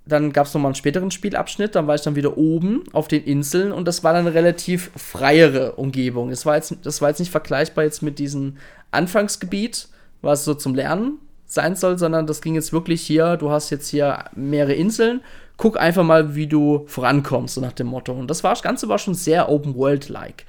dann 0.09 0.33
gab 0.33 0.47
es 0.47 0.55
nochmal 0.55 0.71
einen 0.71 0.75
späteren 0.75 1.11
Spielabschnitt, 1.11 1.75
dann 1.75 1.87
war 1.87 1.95
ich 1.95 2.01
dann 2.01 2.17
wieder 2.17 2.39
oben 2.39 2.85
auf 2.93 3.09
den 3.09 3.25
Inseln 3.25 3.73
und 3.73 3.87
das 3.87 4.03
war 4.03 4.15
dann 4.15 4.27
eine 4.27 4.35
relativ 4.35 4.91
freiere 4.97 5.73
Umgebung. 5.73 6.31
Das 6.31 6.47
war 6.47 6.57
jetzt, 6.57 6.75
das 6.83 7.03
war 7.03 7.11
jetzt 7.11 7.19
nicht 7.19 7.31
vergleichbar 7.31 7.85
jetzt 7.85 8.03
mit 8.03 8.19
diesem 8.19 8.57
Anfangsgebiet, 8.91 9.89
was 10.23 10.45
so 10.45 10.55
zum 10.55 10.75
Lernen 10.75 11.19
sein 11.47 11.77
soll, 11.77 11.99
sondern 11.99 12.27
das 12.27 12.43
ging 12.43 12.55
jetzt 12.55 12.73
wirklich 12.73 13.01
hier, 13.03 13.37
du 13.37 13.51
hast 13.51 13.71
jetzt 13.71 13.89
hier 13.89 14.25
mehrere 14.35 14.75
Inseln, 14.75 15.23
guck 15.57 15.79
einfach 15.79 16.05
mal, 16.05 16.35
wie 16.35 16.47
du 16.47 16.85
vorankommst, 16.87 17.55
so 17.55 17.61
nach 17.61 17.73
dem 17.73 17.89
Motto. 17.89 18.13
Und 18.13 18.29
das, 18.29 18.45
war, 18.45 18.53
das 18.53 18.63
Ganze 18.63 18.89
war 18.89 18.99
schon 18.99 19.15
sehr 19.15 19.49
Open-World-like. 19.49 20.45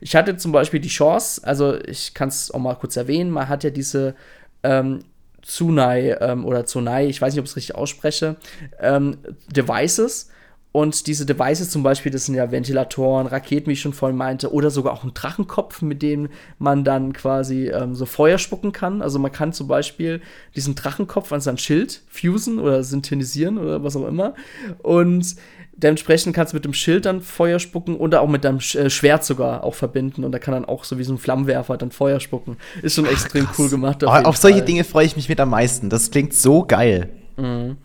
Ich 0.00 0.16
hatte 0.16 0.36
zum 0.36 0.52
Beispiel 0.52 0.80
die 0.80 0.88
Chance, 0.88 1.42
also 1.44 1.78
ich 1.84 2.14
kann 2.14 2.28
es 2.28 2.50
auch 2.50 2.58
mal 2.58 2.74
kurz 2.74 2.96
erwähnen, 2.96 3.30
man 3.30 3.48
hat 3.48 3.64
ja 3.64 3.70
diese 3.70 4.14
ähm, 4.62 5.00
Tsunai 5.42 6.16
ähm, 6.20 6.46
oder 6.46 6.64
Tsunai, 6.64 7.06
ich 7.06 7.20
weiß 7.20 7.34
nicht, 7.34 7.40
ob 7.40 7.44
ich 7.44 7.50
es 7.50 7.56
richtig 7.56 7.74
ausspreche, 7.74 8.36
ähm, 8.80 9.18
Devices. 9.54 10.30
Und 10.74 11.06
diese 11.06 11.24
Devices 11.24 11.70
zum 11.70 11.84
Beispiel, 11.84 12.10
das 12.10 12.26
sind 12.26 12.34
ja 12.34 12.50
Ventilatoren, 12.50 13.28
Raketen, 13.28 13.68
wie 13.68 13.74
ich 13.74 13.80
schon 13.80 13.92
vorhin 13.92 14.18
meinte, 14.18 14.52
oder 14.52 14.70
sogar 14.70 14.92
auch 14.92 15.04
ein 15.04 15.14
Drachenkopf, 15.14 15.82
mit 15.82 16.02
dem 16.02 16.30
man 16.58 16.82
dann 16.82 17.12
quasi 17.12 17.68
ähm, 17.68 17.94
so 17.94 18.06
Feuer 18.06 18.38
spucken 18.38 18.72
kann. 18.72 19.00
Also 19.00 19.20
man 19.20 19.30
kann 19.30 19.52
zum 19.52 19.68
Beispiel 19.68 20.20
diesen 20.56 20.74
Drachenkopf 20.74 21.32
an 21.32 21.40
sein 21.40 21.58
Schild 21.58 22.02
fusen 22.08 22.58
oder 22.58 22.82
synthetisieren 22.82 23.56
oder 23.56 23.84
was 23.84 23.94
auch 23.94 24.08
immer. 24.08 24.34
Und 24.82 25.36
Dementsprechend 25.76 26.36
kannst 26.36 26.52
du 26.52 26.56
mit 26.56 26.64
dem 26.64 26.72
Schild 26.72 27.04
dann 27.04 27.20
Feuer 27.20 27.58
spucken 27.58 27.96
oder 27.96 28.20
auch 28.20 28.28
mit 28.28 28.44
deinem 28.44 28.58
äh, 28.58 28.88
Schwert 28.88 29.24
sogar 29.24 29.64
auch 29.64 29.74
verbinden 29.74 30.22
und 30.22 30.30
da 30.30 30.38
kann 30.38 30.54
dann 30.54 30.64
auch 30.64 30.84
so 30.84 30.98
wie 30.98 31.02
so 31.04 31.12
ein 31.12 31.18
Flammenwerfer 31.18 31.76
dann 31.76 31.90
Feuer 31.90 32.20
spucken. 32.20 32.58
Ist 32.80 32.94
schon 32.94 33.06
Ach, 33.06 33.10
extrem 33.10 33.46
krass. 33.46 33.58
cool 33.58 33.68
gemacht. 33.70 34.04
Auf, 34.04 34.24
auf 34.24 34.36
solche 34.36 34.62
Dinge 34.62 34.84
freue 34.84 35.04
ich 35.06 35.16
mich 35.16 35.28
mit 35.28 35.40
am 35.40 35.50
meisten. 35.50 35.90
Das 35.90 36.12
klingt 36.12 36.32
so 36.32 36.64
geil. 36.64 37.08
Mhm. 37.36 37.76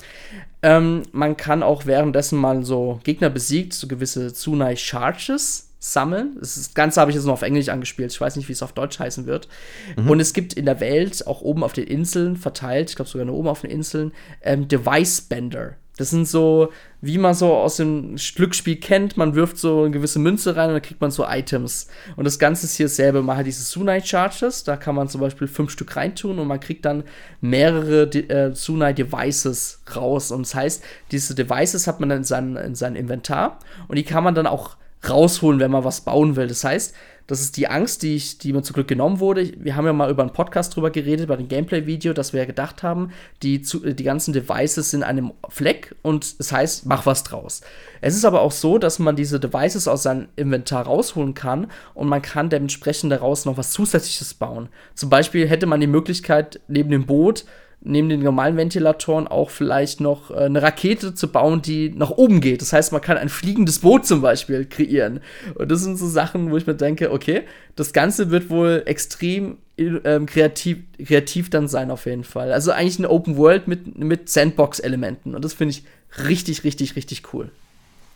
Ähm, 0.61 1.03
man 1.11 1.37
kann 1.37 1.63
auch 1.63 1.85
währenddessen 1.85 2.37
mal 2.37 2.63
so 2.65 2.99
Gegner 3.03 3.29
besiegt, 3.29 3.73
so 3.73 3.87
gewisse 3.87 4.33
Tsunai 4.33 4.75
Charges 4.75 5.69
sammeln. 5.79 6.35
Das 6.39 6.73
Ganze 6.73 6.99
habe 6.99 7.11
ich 7.11 7.15
jetzt 7.15 7.23
nur 7.23 7.33
auf 7.33 7.41
Englisch 7.41 7.69
angespielt. 7.69 8.11
Ich 8.11 8.19
weiß 8.19 8.35
nicht, 8.35 8.49
wie 8.49 8.53
es 8.53 8.61
auf 8.61 8.73
Deutsch 8.73 8.99
heißen 8.99 9.25
wird. 9.25 9.47
Mhm. 9.95 10.09
Und 10.09 10.19
es 10.19 10.33
gibt 10.33 10.53
in 10.53 10.65
der 10.65 10.81
Welt, 10.81 11.25
auch 11.25 11.41
oben 11.41 11.63
auf 11.63 11.73
den 11.73 11.85
Inseln 11.87 12.35
verteilt, 12.35 12.89
ich 12.89 12.95
glaube 12.97 13.09
sogar 13.09 13.25
nur 13.25 13.35
oben 13.35 13.47
auf 13.47 13.61
den 13.61 13.71
Inseln, 13.71 14.11
ähm, 14.41 14.67
Device 14.67 15.21
Bender. 15.21 15.75
Das 15.99 16.11
sind 16.11 16.25
so, 16.29 16.71
wie 17.01 17.17
man 17.17 17.33
so 17.33 17.53
aus 17.53 17.75
dem 17.75 18.15
Glücksspiel 18.15 18.77
kennt, 18.77 19.17
man 19.17 19.35
wirft 19.35 19.57
so 19.57 19.81
eine 19.81 19.91
gewisse 19.91 20.17
Münze 20.17 20.55
rein 20.55 20.69
und 20.69 20.75
dann 20.75 20.81
kriegt 20.81 21.01
man 21.01 21.11
so 21.11 21.25
Items. 21.27 21.89
Und 22.15 22.23
das 22.23 22.39
Ganze 22.39 22.67
ist 22.67 22.77
hier 22.77 22.85
dasselbe. 22.85 23.21
Man 23.21 23.35
hat 23.35 23.45
diese 23.45 23.63
Sunai 23.63 23.99
Charges, 23.99 24.63
da 24.63 24.77
kann 24.77 24.95
man 24.95 25.09
zum 25.09 25.19
Beispiel 25.19 25.49
fünf 25.49 25.71
Stück 25.71 25.97
reintun 25.97 26.39
und 26.39 26.47
man 26.47 26.61
kriegt 26.61 26.85
dann 26.85 27.03
mehrere 27.41 28.03
äh, 28.13 28.55
Sunai 28.55 28.93
Devices 28.93 29.81
raus. 29.93 30.31
Und 30.31 30.43
das 30.43 30.55
heißt, 30.55 30.83
diese 31.11 31.35
Devices 31.35 31.85
hat 31.85 31.99
man 31.99 32.07
dann 32.07 32.19
in, 32.19 32.23
sein, 32.23 32.55
in 32.55 32.75
seinem 32.75 32.95
Inventar 32.95 33.59
und 33.89 33.97
die 33.97 34.03
kann 34.03 34.23
man 34.23 34.35
dann 34.35 34.47
auch 34.47 34.77
rausholen, 35.07 35.59
wenn 35.59 35.71
man 35.71 35.83
was 35.83 35.99
bauen 35.99 36.37
will. 36.37 36.47
Das 36.47 36.63
heißt, 36.63 36.95
das 37.29 37.41
ist 37.41 37.57
die 37.57 37.67
Angst, 37.67 38.01
die, 38.01 38.15
ich, 38.15 38.39
die 38.39 38.53
mir 38.53 38.63
zum 38.63 38.73
Glück 38.73 38.87
genommen 38.87 39.19
wurde. 39.19 39.51
Wir 39.57 39.75
haben 39.75 39.85
ja 39.85 39.93
mal 39.93 40.09
über 40.09 40.23
einen 40.23 40.33
Podcast 40.33 40.75
drüber 40.75 40.89
geredet, 40.89 41.27
bei 41.27 41.35
dem 41.35 41.47
Gameplay-Video, 41.47 42.13
dass 42.13 42.33
wir 42.33 42.39
ja 42.39 42.47
gedacht 42.47 42.81
haben, 42.81 43.11
die, 43.43 43.61
die 43.61 44.03
ganzen 44.03 44.33
Devices 44.33 44.89
sind 44.89 45.03
einem 45.03 45.33
Fleck 45.47 45.95
und 46.01 46.39
das 46.39 46.51
heißt, 46.51 46.87
mach 46.87 47.05
was 47.05 47.23
draus. 47.23 47.61
Es 48.01 48.15
ist 48.15 48.25
aber 48.25 48.41
auch 48.41 48.51
so, 48.51 48.79
dass 48.79 48.97
man 48.97 49.15
diese 49.15 49.39
Devices 49.39 49.87
aus 49.87 50.01
seinem 50.01 50.29
Inventar 50.37 50.87
rausholen 50.87 51.35
kann 51.35 51.67
und 51.93 52.07
man 52.07 52.23
kann 52.23 52.49
dementsprechend 52.49 53.11
daraus 53.11 53.45
noch 53.45 53.57
was 53.57 53.69
Zusätzliches 53.69 54.33
bauen. 54.33 54.69
Zum 54.95 55.11
Beispiel 55.11 55.47
hätte 55.47 55.67
man 55.67 55.81
die 55.81 55.85
Möglichkeit, 55.87 56.61
neben 56.67 56.89
dem 56.89 57.05
Boot 57.05 57.45
neben 57.81 58.09
den 58.09 58.21
normalen 58.21 58.57
Ventilatoren 58.57 59.27
auch 59.27 59.49
vielleicht 59.49 60.01
noch 60.01 60.31
äh, 60.31 60.45
eine 60.45 60.61
Rakete 60.61 61.15
zu 61.15 61.31
bauen, 61.31 61.61
die 61.61 61.89
nach 61.89 62.11
oben 62.11 62.41
geht. 62.41 62.61
Das 62.61 62.73
heißt, 62.73 62.91
man 62.91 63.01
kann 63.01 63.17
ein 63.17 63.29
fliegendes 63.29 63.79
Boot 63.79 64.05
zum 64.05 64.21
Beispiel 64.21 64.65
kreieren. 64.65 65.21
Und 65.55 65.71
das 65.71 65.81
sind 65.81 65.97
so 65.97 66.07
Sachen, 66.07 66.51
wo 66.51 66.57
ich 66.57 66.67
mir 66.67 66.75
denke, 66.75 67.11
okay, 67.11 67.43
das 67.75 67.93
Ganze 67.93 68.31
wird 68.31 68.49
wohl 68.49 68.83
extrem 68.85 69.57
ähm, 69.77 70.25
kreativ, 70.25 70.79
kreativ 71.03 71.49
dann 71.49 71.67
sein, 71.67 71.89
auf 71.89 72.05
jeden 72.05 72.25
Fall. 72.25 72.51
Also 72.51 72.71
eigentlich 72.71 72.99
eine 72.99 73.09
Open 73.09 73.37
World 73.37 73.67
mit, 73.67 73.97
mit 73.97 74.29
Sandbox-Elementen. 74.29 75.35
Und 75.35 75.45
das 75.45 75.53
finde 75.53 75.71
ich 75.71 75.83
richtig, 76.27 76.63
richtig, 76.65 76.95
richtig 76.97 77.33
cool. 77.33 77.49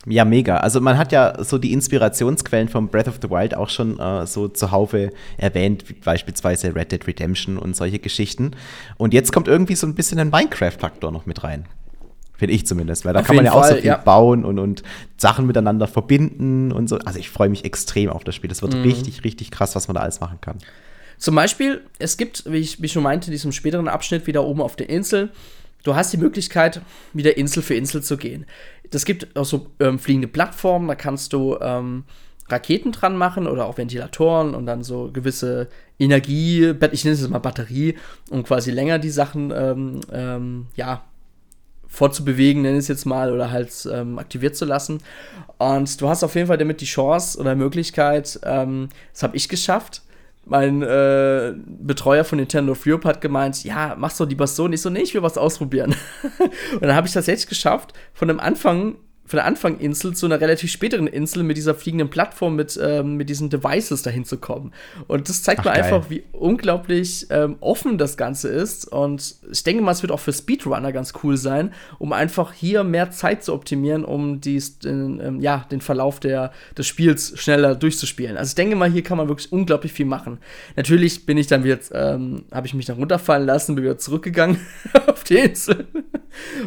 Ja, 0.06 0.24
mega. 0.24 0.58
Also 0.58 0.80
man 0.80 0.98
hat 0.98 1.12
ja 1.12 1.42
so 1.42 1.58
die 1.58 1.72
Inspirationsquellen 1.72 2.68
von 2.68 2.88
Breath 2.88 3.08
of 3.08 3.18
the 3.22 3.30
Wild 3.30 3.56
auch 3.56 3.70
schon 3.70 3.98
äh, 3.98 4.26
so 4.26 4.48
zuhaufe 4.48 5.12
erwähnt, 5.38 5.88
wie 5.88 5.94
beispielsweise 5.94 6.74
Red 6.74 6.92
Dead 6.92 7.06
Redemption 7.06 7.58
und 7.58 7.74
solche 7.74 7.98
Geschichten. 7.98 8.52
Und 8.98 9.14
jetzt 9.14 9.32
kommt 9.32 9.48
irgendwie 9.48 9.76
so 9.76 9.86
ein 9.86 9.94
bisschen 9.94 10.18
ein 10.18 10.30
Minecraft-Faktor 10.30 11.10
noch 11.10 11.26
mit 11.26 11.42
rein. 11.42 11.66
Finde 12.36 12.54
ich 12.54 12.66
zumindest, 12.66 13.04
weil 13.04 13.14
da 13.14 13.20
auf 13.20 13.26
kann 13.26 13.36
man 13.36 13.44
ja 13.44 13.52
Fall, 13.52 13.62
auch 13.62 13.68
so 13.68 13.74
viel 13.76 13.86
ja. 13.86 13.96
bauen 13.96 14.44
und, 14.44 14.58
und 14.58 14.82
Sachen 15.16 15.46
miteinander 15.46 15.86
verbinden 15.86 16.72
und 16.72 16.88
so. 16.88 16.98
Also 16.98 17.18
ich 17.18 17.30
freue 17.30 17.48
mich 17.48 17.64
extrem 17.64 18.10
auf 18.10 18.24
das 18.24 18.34
Spiel. 18.34 18.48
Das 18.48 18.60
wird 18.60 18.74
mhm. 18.74 18.82
richtig, 18.82 19.24
richtig 19.24 19.50
krass, 19.50 19.74
was 19.76 19.88
man 19.88 19.94
da 19.94 20.02
alles 20.02 20.20
machen 20.20 20.38
kann. 20.40 20.58
Zum 21.16 21.36
Beispiel, 21.36 21.82
es 21.98 22.16
gibt, 22.16 22.44
wie 22.50 22.58
ich, 22.58 22.82
wie 22.82 22.86
ich 22.86 22.92
schon 22.92 23.04
meinte, 23.04 23.28
in 23.28 23.32
diesem 23.32 23.52
späteren 23.52 23.88
Abschnitt 23.88 24.26
wieder 24.26 24.44
oben 24.44 24.60
auf 24.60 24.74
der 24.74 24.90
Insel, 24.90 25.30
du 25.84 25.94
hast 25.94 26.12
die 26.12 26.16
Möglichkeit, 26.16 26.82
wieder 27.12 27.36
Insel 27.36 27.62
für 27.62 27.74
Insel 27.74 28.02
zu 28.02 28.16
gehen. 28.16 28.46
Das 28.90 29.04
gibt 29.04 29.36
auch 29.36 29.44
so 29.44 29.68
ähm, 29.80 29.98
fliegende 29.98 30.28
Plattformen, 30.28 30.88
da 30.88 30.94
kannst 30.94 31.32
du 31.32 31.56
ähm, 31.60 32.04
Raketen 32.48 32.92
dran 32.92 33.16
machen 33.16 33.46
oder 33.46 33.66
auch 33.66 33.78
Ventilatoren 33.78 34.54
und 34.54 34.66
dann 34.66 34.82
so 34.82 35.10
gewisse 35.12 35.68
Energie, 35.98 36.74
ich 36.92 37.04
nenne 37.04 37.16
es 37.16 37.28
mal 37.28 37.38
Batterie, 37.38 37.96
um 38.30 38.42
quasi 38.42 38.70
länger 38.70 38.98
die 38.98 39.10
Sachen, 39.10 39.50
ähm, 39.50 40.00
ähm, 40.12 40.66
ja, 40.76 41.04
vorzubewegen, 41.86 42.62
nenne 42.62 42.76
ich 42.76 42.84
es 42.84 42.88
jetzt 42.88 43.06
mal, 43.06 43.32
oder 43.32 43.50
halt 43.50 43.88
ähm, 43.90 44.18
aktiviert 44.18 44.56
zu 44.56 44.64
lassen. 44.64 45.00
Und 45.58 46.00
du 46.00 46.08
hast 46.08 46.24
auf 46.24 46.34
jeden 46.34 46.48
Fall 46.48 46.58
damit 46.58 46.80
die 46.80 46.86
Chance 46.86 47.38
oder 47.38 47.54
Möglichkeit, 47.54 48.40
ähm, 48.42 48.88
das 49.12 49.22
habe 49.22 49.36
ich 49.36 49.48
geschafft, 49.48 50.02
mein 50.46 50.82
äh, 50.82 51.54
Betreuer 51.66 52.24
von 52.24 52.38
Nintendo 52.38 52.72
of 52.72 52.86
Europe 52.86 53.08
hat 53.08 53.20
gemeint, 53.20 53.64
ja, 53.64 53.94
machst 53.96 54.20
du 54.20 54.24
lieber 54.24 54.46
so. 54.46 54.64
Und 54.64 54.72
ich 54.72 54.82
so, 54.82 54.90
nee, 54.90 55.00
ich 55.00 55.14
will 55.14 55.22
was 55.22 55.38
ausprobieren. 55.38 55.94
und 56.72 56.82
dann 56.82 56.94
habe 56.94 57.06
ich 57.06 57.12
das 57.12 57.26
jetzt 57.26 57.48
geschafft, 57.48 57.92
von 58.12 58.28
dem 58.28 58.40
Anfang 58.40 58.96
von 59.26 59.38
der 59.38 59.46
Anfanginsel 59.46 60.14
zu 60.14 60.26
einer 60.26 60.40
relativ 60.40 60.70
späteren 60.70 61.06
Insel 61.06 61.42
mit 61.44 61.56
dieser 61.56 61.74
fliegenden 61.74 62.10
Plattform 62.10 62.56
mit, 62.56 62.78
ähm, 62.82 63.16
mit 63.16 63.30
diesen 63.30 63.48
Devices 63.48 64.02
dahin 64.02 64.24
zu 64.24 64.36
kommen. 64.36 64.72
Und 65.06 65.28
das 65.28 65.42
zeigt 65.42 65.60
Ach, 65.60 65.64
mir 65.64 65.72
geil. 65.72 65.82
einfach, 65.82 66.10
wie 66.10 66.24
unglaublich 66.32 67.26
ähm, 67.30 67.56
offen 67.60 67.96
das 67.96 68.18
Ganze 68.18 68.48
ist. 68.48 68.86
Und 68.86 69.36
ich 69.50 69.62
denke 69.62 69.82
mal, 69.82 69.92
es 69.92 70.02
wird 70.02 70.12
auch 70.12 70.20
für 70.20 70.32
Speedrunner 70.32 70.92
ganz 70.92 71.14
cool 71.22 71.38
sein, 71.38 71.72
um 71.98 72.12
einfach 72.12 72.52
hier 72.52 72.84
mehr 72.84 73.10
Zeit 73.12 73.44
zu 73.44 73.54
optimieren, 73.54 74.04
um 74.04 74.40
dies, 74.40 74.78
den, 74.78 75.20
ähm, 75.20 75.40
ja, 75.40 75.66
den 75.70 75.80
Verlauf 75.80 76.20
der, 76.20 76.52
des 76.76 76.86
Spiels 76.86 77.32
schneller 77.40 77.74
durchzuspielen. 77.74 78.36
Also 78.36 78.50
ich 78.50 78.56
denke 78.56 78.76
mal, 78.76 78.90
hier 78.90 79.02
kann 79.02 79.16
man 79.16 79.28
wirklich 79.28 79.50
unglaublich 79.52 79.92
viel 79.92 80.06
machen. 80.06 80.38
Natürlich 80.76 81.24
bin 81.24 81.38
ich 81.38 81.46
dann 81.46 81.64
wieder, 81.64 81.78
ähm, 81.92 82.44
habe 82.52 82.66
ich 82.66 82.74
mich 82.74 82.84
dann 82.84 82.96
runterfallen 82.96 83.46
lassen, 83.46 83.74
bin 83.74 83.84
wieder 83.84 83.96
zurückgegangen 83.98 84.58
auf 85.06 85.24
die 85.24 85.36
Insel 85.36 85.86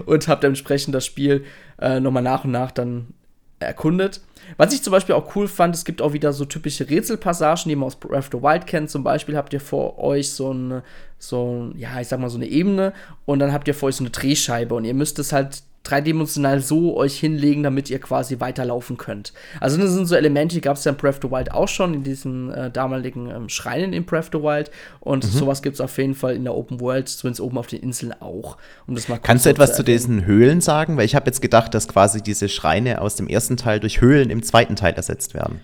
und 0.06 0.28
habe 0.28 0.42
dementsprechend 0.42 0.96
das 0.96 1.06
Spiel 1.06 1.44
äh, 1.80 2.00
nochmal 2.00 2.24
nach 2.24 2.44
und 2.44 2.52
nach 2.52 2.72
dann 2.72 3.14
erkundet. 3.60 4.22
Was 4.58 4.74
ich 4.74 4.84
zum 4.84 4.92
Beispiel 4.92 5.16
auch 5.16 5.36
cool 5.36 5.48
fand, 5.48 5.76
es 5.76 5.84
gibt 5.84 6.02
auch 6.02 6.14
wieder 6.14 6.32
so 6.32 6.46
typische 6.46 6.90
Rätselpassagen, 6.90 7.70
die 7.70 7.76
man 7.76 7.88
aus 7.88 7.96
Breath 7.96 8.20
of 8.20 8.30
the 8.32 8.42
Wild 8.42 8.68
kennt. 8.68 8.90
Zum 8.90 9.04
Beispiel 9.04 9.36
habt 9.36 9.52
ihr 9.54 9.60
vor 9.60 9.98
euch 10.00 10.32
so 10.32 10.52
eine, 10.52 10.84
so, 11.18 11.72
ja, 11.76 12.00
ich 12.00 12.08
sag 12.08 12.20
mal 12.20 12.30
so 12.30 12.38
eine 12.38 12.48
Ebene 12.48 12.94
und 13.26 13.40
dann 13.40 13.52
habt 13.52 13.68
ihr 13.68 13.74
vor 13.74 13.90
euch 13.90 13.96
so 13.96 14.04
eine 14.04 14.12
Drehscheibe 14.12 14.76
und 14.76 14.86
ihr 14.86 14.94
müsst 14.94 15.20
es 15.20 15.34
halt 15.34 15.64
dreidimensional 15.90 16.60
so 16.60 16.96
euch 16.98 17.20
hinlegen, 17.20 17.64
damit 17.64 17.90
ihr 17.90 18.00
quasi 18.00 18.40
weiterlaufen 18.40 18.98
könnt. 18.98 19.34
Also 19.60 19.78
das 19.78 19.92
sind 19.92 20.06
so 20.06 20.16
Elemente, 20.16 20.56
die 20.56 20.62
gab 20.62 20.78
es 20.78 20.84
ja 20.84 20.92
in 20.92 20.98
Breath 20.98 21.16
of 21.16 21.22
the 21.24 21.32
Wild 21.32 21.52
auch 21.52 21.68
schon, 21.68 21.94
in 21.94 22.04
diesen 22.04 22.52
äh, 22.52 22.70
damaligen 22.72 23.30
ähm, 23.30 23.50
Schreinen 23.50 23.94
in 23.94 24.06
Breath 24.06 24.26
of 24.26 24.30
the 24.34 24.40
Wild. 24.40 24.72
Und 25.00 25.24
mhm. 25.24 25.30
sowas 25.30 25.62
gibt 25.62 25.76
es 25.76 25.82
auf 25.82 25.98
jeden 25.98 26.16
Fall 26.16 26.36
in 26.36 26.44
der 26.44 26.56
Open 26.56 26.80
World, 26.80 27.10
zumindest 27.10 27.42
oben 27.42 27.58
auf 27.58 27.68
den 27.68 27.82
Inseln 27.82 28.14
auch. 28.20 28.58
Um 28.88 28.96
das 28.96 29.08
mal 29.08 29.18
Kannst 29.18 29.46
du 29.46 29.50
etwas 29.50 29.72
zu, 29.72 29.78
zu 29.78 29.84
diesen 29.84 30.26
Höhlen 30.26 30.62
sagen? 30.62 30.98
Weil 30.98 31.06
ich 31.06 31.16
habe 31.16 31.28
jetzt 31.28 31.42
gedacht, 31.42 31.74
dass 31.74 31.88
quasi 31.88 32.22
diese 32.22 32.50
Schreine 32.50 33.02
aus 33.02 33.16
dem 33.16 33.28
ersten 33.28 33.58
Teil 33.58 33.80
durch 33.80 34.02
Höhlen 34.02 34.30
im 34.30 34.44
zweiten 34.44 34.76
Teil 34.76 34.94
ersetzt 34.94 35.34
werden. 35.34 35.62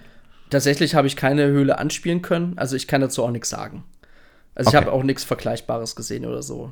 Tatsächlich 0.49 0.95
habe 0.95 1.07
ich 1.07 1.15
keine 1.15 1.47
Höhle 1.47 1.79
anspielen 1.79 2.21
können, 2.21 2.53
also 2.57 2.75
ich 2.75 2.87
kann 2.87 3.01
dazu 3.01 3.23
auch 3.23 3.31
nichts 3.31 3.49
sagen. 3.49 3.83
Also 4.55 4.67
okay. 4.67 4.77
ich 4.77 4.81
habe 4.83 4.93
auch 4.93 5.03
nichts 5.03 5.23
Vergleichbares 5.23 5.95
gesehen 5.95 6.25
oder 6.25 6.43
so. 6.43 6.71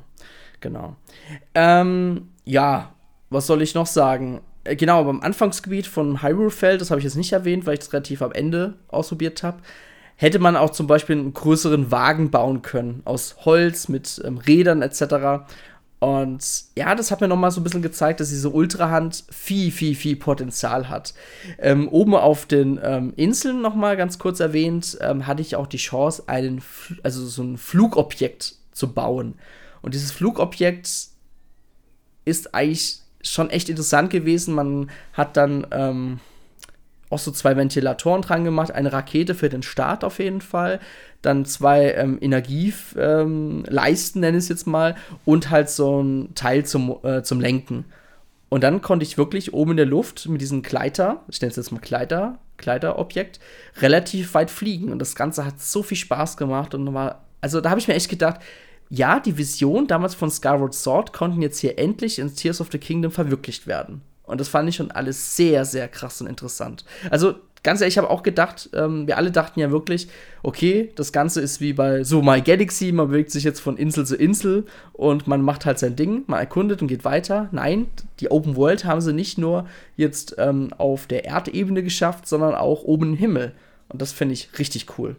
Genau. 0.59 0.95
Ähm, 1.55 2.29
ja, 2.45 2.93
was 3.31 3.47
soll 3.47 3.63
ich 3.63 3.73
noch 3.73 3.87
sagen? 3.87 4.41
Äh, 4.63 4.75
genau, 4.75 5.03
beim 5.03 5.21
Anfangsgebiet 5.21 5.87
von 5.87 6.21
Hyrule-Feld, 6.21 6.81
das 6.81 6.91
habe 6.91 6.99
ich 6.99 7.05
jetzt 7.05 7.15
nicht 7.15 7.33
erwähnt, 7.33 7.65
weil 7.65 7.73
ich 7.73 7.79
das 7.79 7.93
relativ 7.93 8.21
am 8.21 8.33
Ende 8.33 8.75
ausprobiert 8.89 9.41
habe, 9.41 9.61
hätte 10.17 10.37
man 10.37 10.55
auch 10.55 10.69
zum 10.69 10.85
Beispiel 10.85 11.17
einen 11.17 11.33
größeren 11.33 11.89
Wagen 11.89 12.29
bauen 12.29 12.61
können, 12.61 13.01
aus 13.05 13.37
Holz 13.45 13.87
mit 13.87 14.21
ähm, 14.23 14.37
Rädern 14.37 14.83
etc. 14.83 15.47
Und 15.99 16.43
ja, 16.75 16.93
das 16.93 17.09
hat 17.09 17.21
mir 17.21 17.27
noch 17.27 17.37
mal 17.37 17.51
so 17.51 17.61
ein 17.61 17.63
bisschen 17.63 17.81
gezeigt, 17.81 18.19
dass 18.19 18.29
diese 18.29 18.49
Ultrahand 18.49 19.23
viel, 19.31 19.71
viel, 19.71 19.95
viel 19.95 20.15
Potenzial 20.15 20.89
hat. 20.89 21.13
Ähm, 21.57 21.87
oben 21.87 22.15
auf 22.15 22.45
den 22.45 22.79
ähm, 22.83 23.13
Inseln 23.15 23.61
noch 23.61 23.75
mal 23.75 23.95
ganz 23.97 24.19
kurz 24.19 24.39
erwähnt, 24.39 24.97
ähm, 25.01 25.25
hatte 25.25 25.41
ich 25.41 25.55
auch 25.55 25.67
die 25.67 25.77
Chance, 25.77 26.23
einen, 26.27 26.61
also 27.03 27.25
so 27.25 27.43
ein 27.43 27.57
Flugobjekt 27.57 28.55
zu 28.71 28.93
bauen. 28.93 29.35
Und 29.81 29.93
dieses 29.93 30.11
Flugobjekt 30.11 30.89
ist 32.25 32.53
eigentlich 32.53 33.00
schon 33.23 33.49
echt 33.49 33.69
interessant 33.69 34.09
gewesen. 34.09 34.53
Man 34.55 34.89
hat 35.13 35.37
dann 35.37 35.67
ähm, 35.71 36.19
auch 37.11 37.19
so 37.19 37.31
zwei 37.31 37.55
Ventilatoren 37.55 38.21
dran 38.21 38.43
gemacht, 38.43 38.71
eine 38.71 38.93
Rakete 38.93 39.35
für 39.35 39.49
den 39.49 39.63
Start 39.63 40.03
auf 40.03 40.19
jeden 40.19 40.41
Fall, 40.41 40.79
dann 41.21 41.45
zwei 41.45 41.91
ähm, 41.91 42.17
Energieleisten, 42.21 42.97
ähm, 42.97 44.21
nenne 44.21 44.37
ich 44.37 44.43
es 44.43 44.49
jetzt 44.49 44.65
mal, 44.65 44.95
und 45.25 45.49
halt 45.49 45.69
so 45.69 46.01
ein 46.01 46.33
Teil 46.35 46.65
zum, 46.65 46.97
äh, 47.03 47.21
zum 47.21 47.39
Lenken. 47.39 47.85
Und 48.49 48.63
dann 48.63 48.81
konnte 48.81 49.03
ich 49.05 49.17
wirklich 49.17 49.53
oben 49.53 49.71
in 49.71 49.77
der 49.77 49.85
Luft 49.85 50.27
mit 50.27 50.41
diesem 50.41 50.61
Gleiter, 50.61 51.23
ich 51.29 51.41
nenne 51.41 51.51
es 51.51 51.57
jetzt 51.57 51.71
mal 51.71 51.79
Gleiter, 51.79 52.39
Gleiterobjekt, 52.57 53.39
relativ 53.81 54.33
weit 54.33 54.51
fliegen. 54.51 54.91
Und 54.91 54.99
das 54.99 55.15
Ganze 55.15 55.45
hat 55.45 55.61
so 55.61 55.83
viel 55.83 55.97
Spaß 55.97 56.37
gemacht 56.37 56.73
und 56.73 56.93
war, 56.93 57.25
also 57.39 57.61
da 57.61 57.69
habe 57.69 57.79
ich 57.79 57.87
mir 57.87 57.93
echt 57.93 58.09
gedacht, 58.09 58.41
ja, 58.91 59.21
die 59.21 59.37
Vision 59.37 59.87
damals 59.87 60.13
von 60.13 60.29
Skyward 60.29 60.73
Sword 60.73 61.13
konnten 61.13 61.41
jetzt 61.41 61.59
hier 61.59 61.79
endlich 61.79 62.19
in 62.19 62.35
Tears 62.35 62.59
of 62.59 62.67
the 62.71 62.77
Kingdom 62.77 63.11
verwirklicht 63.11 63.65
werden. 63.65 64.01
Und 64.23 64.41
das 64.41 64.49
fand 64.49 64.67
ich 64.67 64.75
schon 64.75 64.91
alles 64.91 65.37
sehr, 65.37 65.63
sehr 65.63 65.87
krass 65.87 66.19
und 66.19 66.27
interessant. 66.27 66.83
Also, 67.09 67.35
ganz 67.63 67.79
ehrlich, 67.79 67.93
ich 67.93 67.97
habe 67.97 68.09
auch 68.09 68.21
gedacht, 68.21 68.69
ähm, 68.73 69.07
wir 69.07 69.15
alle 69.15 69.31
dachten 69.31 69.61
ja 69.61 69.71
wirklich, 69.71 70.09
okay, 70.43 70.91
das 70.95 71.13
Ganze 71.13 71.39
ist 71.39 71.61
wie 71.61 71.71
bei 71.71 72.03
so 72.03 72.21
My 72.21 72.41
Galaxy, 72.41 72.91
man 72.91 73.07
bewegt 73.07 73.31
sich 73.31 73.45
jetzt 73.45 73.61
von 73.61 73.77
Insel 73.77 74.05
zu 74.05 74.17
Insel 74.17 74.65
und 74.91 75.25
man 75.25 75.41
macht 75.41 75.65
halt 75.65 75.79
sein 75.79 75.95
Ding, 75.95 76.23
man 76.27 76.39
erkundet 76.39 76.81
und 76.81 76.89
geht 76.89 77.05
weiter. 77.05 77.47
Nein, 77.53 77.87
die 78.19 78.29
Open 78.29 78.57
World 78.57 78.83
haben 78.83 78.99
sie 78.99 79.13
nicht 79.13 79.37
nur 79.37 79.67
jetzt 79.95 80.35
ähm, 80.37 80.71
auf 80.77 81.07
der 81.07 81.23
Erdebene 81.23 81.81
geschafft, 81.81 82.27
sondern 82.27 82.55
auch 82.55 82.83
oben 82.83 83.11
im 83.11 83.15
Himmel. 83.15 83.53
Und 83.87 84.01
das 84.01 84.11
finde 84.11 84.33
ich 84.33 84.49
richtig 84.59 84.97
cool. 84.97 85.15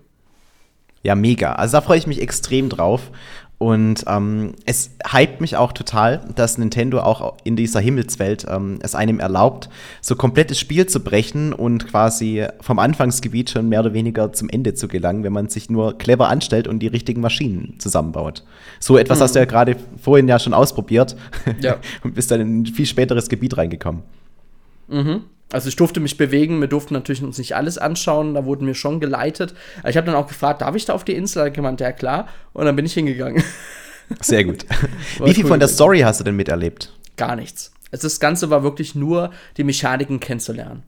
Ja, 1.03 1.15
mega. 1.15 1.55
Also 1.55 1.79
da 1.79 1.81
freue 1.81 1.99
ich 1.99 2.07
mich 2.07 2.21
extrem 2.21 2.69
drauf. 2.69 3.11
Und 3.62 4.03
ähm, 4.09 4.55
es 4.66 4.90
hypt 5.09 5.40
mich 5.40 5.57
auch 5.57 5.70
total, 5.70 6.22
dass 6.35 6.59
Nintendo 6.59 6.98
auch 6.98 7.37
in 7.44 7.55
dieser 7.55 7.79
Himmelswelt 7.79 8.44
ähm, 8.51 8.81
es 8.83 8.96
einem 8.96 9.20
erlaubt, 9.20 9.68
so 10.01 10.16
komplettes 10.16 10.59
Spiel 10.59 10.87
zu 10.87 10.98
brechen 10.98 11.53
und 11.53 11.87
quasi 11.87 12.44
vom 12.61 12.81
Anfangsgebiet 12.81 13.51
schon 13.51 13.68
mehr 13.68 13.79
oder 13.79 13.92
weniger 13.92 14.33
zum 14.33 14.48
Ende 14.48 14.75
zu 14.75 14.88
gelangen, 14.88 15.22
wenn 15.22 15.33
man 15.33 15.48
sich 15.48 15.70
nur 15.70 15.96
clever 15.96 16.29
anstellt 16.29 16.66
und 16.66 16.81
die 16.81 16.88
richtigen 16.88 17.20
Maschinen 17.20 17.77
zusammenbaut. 17.79 18.42
So 18.81 18.98
etwas 18.98 19.20
mhm. 19.20 19.22
hast 19.22 19.37
du 19.37 19.38
ja 19.38 19.44
gerade 19.44 19.77
vorhin 19.96 20.27
ja 20.27 20.40
schon 20.40 20.55
ausprobiert 20.55 21.14
ja. 21.61 21.77
und 22.03 22.16
bist 22.16 22.33
dann 22.33 22.40
in 22.40 22.62
ein 22.62 22.66
viel 22.66 22.87
späteres 22.87 23.29
Gebiet 23.29 23.57
reingekommen. 23.57 24.03
Mhm. 24.93 25.25
Also 25.53 25.69
ich 25.69 25.77
durfte 25.77 26.01
mich 26.01 26.17
bewegen, 26.17 26.61
wir 26.61 26.69
durften 26.69 26.95
natürlich 26.95 27.23
uns 27.23 27.37
nicht 27.39 27.55
alles 27.55 27.77
anschauen, 27.77 28.35
da 28.35 28.45
wurden 28.45 28.67
wir 28.67 28.75
schon 28.75 29.01
geleitet. 29.01 29.55
Ich 29.87 29.97
habe 29.97 30.07
dann 30.07 30.15
auch 30.15 30.27
gefragt, 30.27 30.63
darf 30.63 30.75
ich 30.75 30.87
da 30.87 30.95
auf 30.95 31.05
die 31.05 31.15
Insel? 31.15 31.51
Da 31.51 31.55
jemand, 31.55 31.81
ja 31.81 31.93
klar. 31.93 32.29
Und 32.55 32.65
dann 32.65 32.75
bin 32.75 32.87
ich 32.87 32.95
hingegangen. 32.95 33.43
Sehr 34.21 34.45
gut. 34.45 34.65
Wie 35.23 35.35
viel 35.35 35.45
cool 35.45 35.51
von 35.51 35.61
der 35.61 35.69
Story 35.69 36.01
hast 36.01 36.21
du 36.21 36.25
denn 36.25 36.37
miterlebt? 36.37 36.93
Gar 37.17 37.37
nichts. 37.37 37.73
Also 37.91 38.07
das 38.07 38.21
Ganze 38.21 38.49
war 38.49 38.63
wirklich 38.63 38.95
nur, 38.95 39.31
die 39.59 39.65
Mechaniken 39.65 40.21
kennenzulernen. 40.21 40.83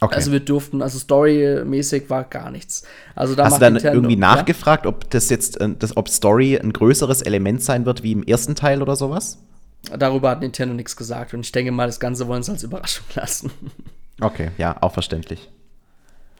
Okay. 0.00 0.14
Also 0.16 0.32
wir 0.32 0.40
durften, 0.40 0.82
also 0.82 0.98
storymäßig 0.98 2.10
war 2.10 2.24
gar 2.24 2.50
nichts. 2.50 2.82
Also 3.14 3.34
da 3.36 3.44
Hast 3.44 3.56
du 3.56 3.60
dann 3.60 3.74
Nintendo, 3.74 3.98
irgendwie 3.98 4.16
nachgefragt, 4.16 4.84
ja? 4.84 4.90
ob 4.90 5.08
das 5.10 5.30
jetzt, 5.30 5.58
das, 5.78 5.96
ob 5.96 6.08
Story 6.08 6.58
ein 6.58 6.72
größeres 6.72 7.22
Element 7.22 7.62
sein 7.62 7.86
wird 7.86 8.02
wie 8.02 8.12
im 8.12 8.24
ersten 8.24 8.56
Teil 8.56 8.82
oder 8.82 8.96
sowas? 8.96 9.38
Darüber 9.90 10.30
hat 10.30 10.40
Nintendo 10.40 10.74
nichts 10.74 10.96
gesagt 10.96 11.34
und 11.34 11.40
ich 11.40 11.52
denke 11.52 11.72
mal, 11.72 11.86
das 11.86 11.98
Ganze 11.98 12.28
wollen 12.28 12.42
sie 12.42 12.52
als 12.52 12.62
Überraschung 12.62 13.06
lassen. 13.14 13.50
Okay, 14.20 14.50
ja, 14.58 14.76
auch 14.80 14.92
verständlich. 14.92 15.50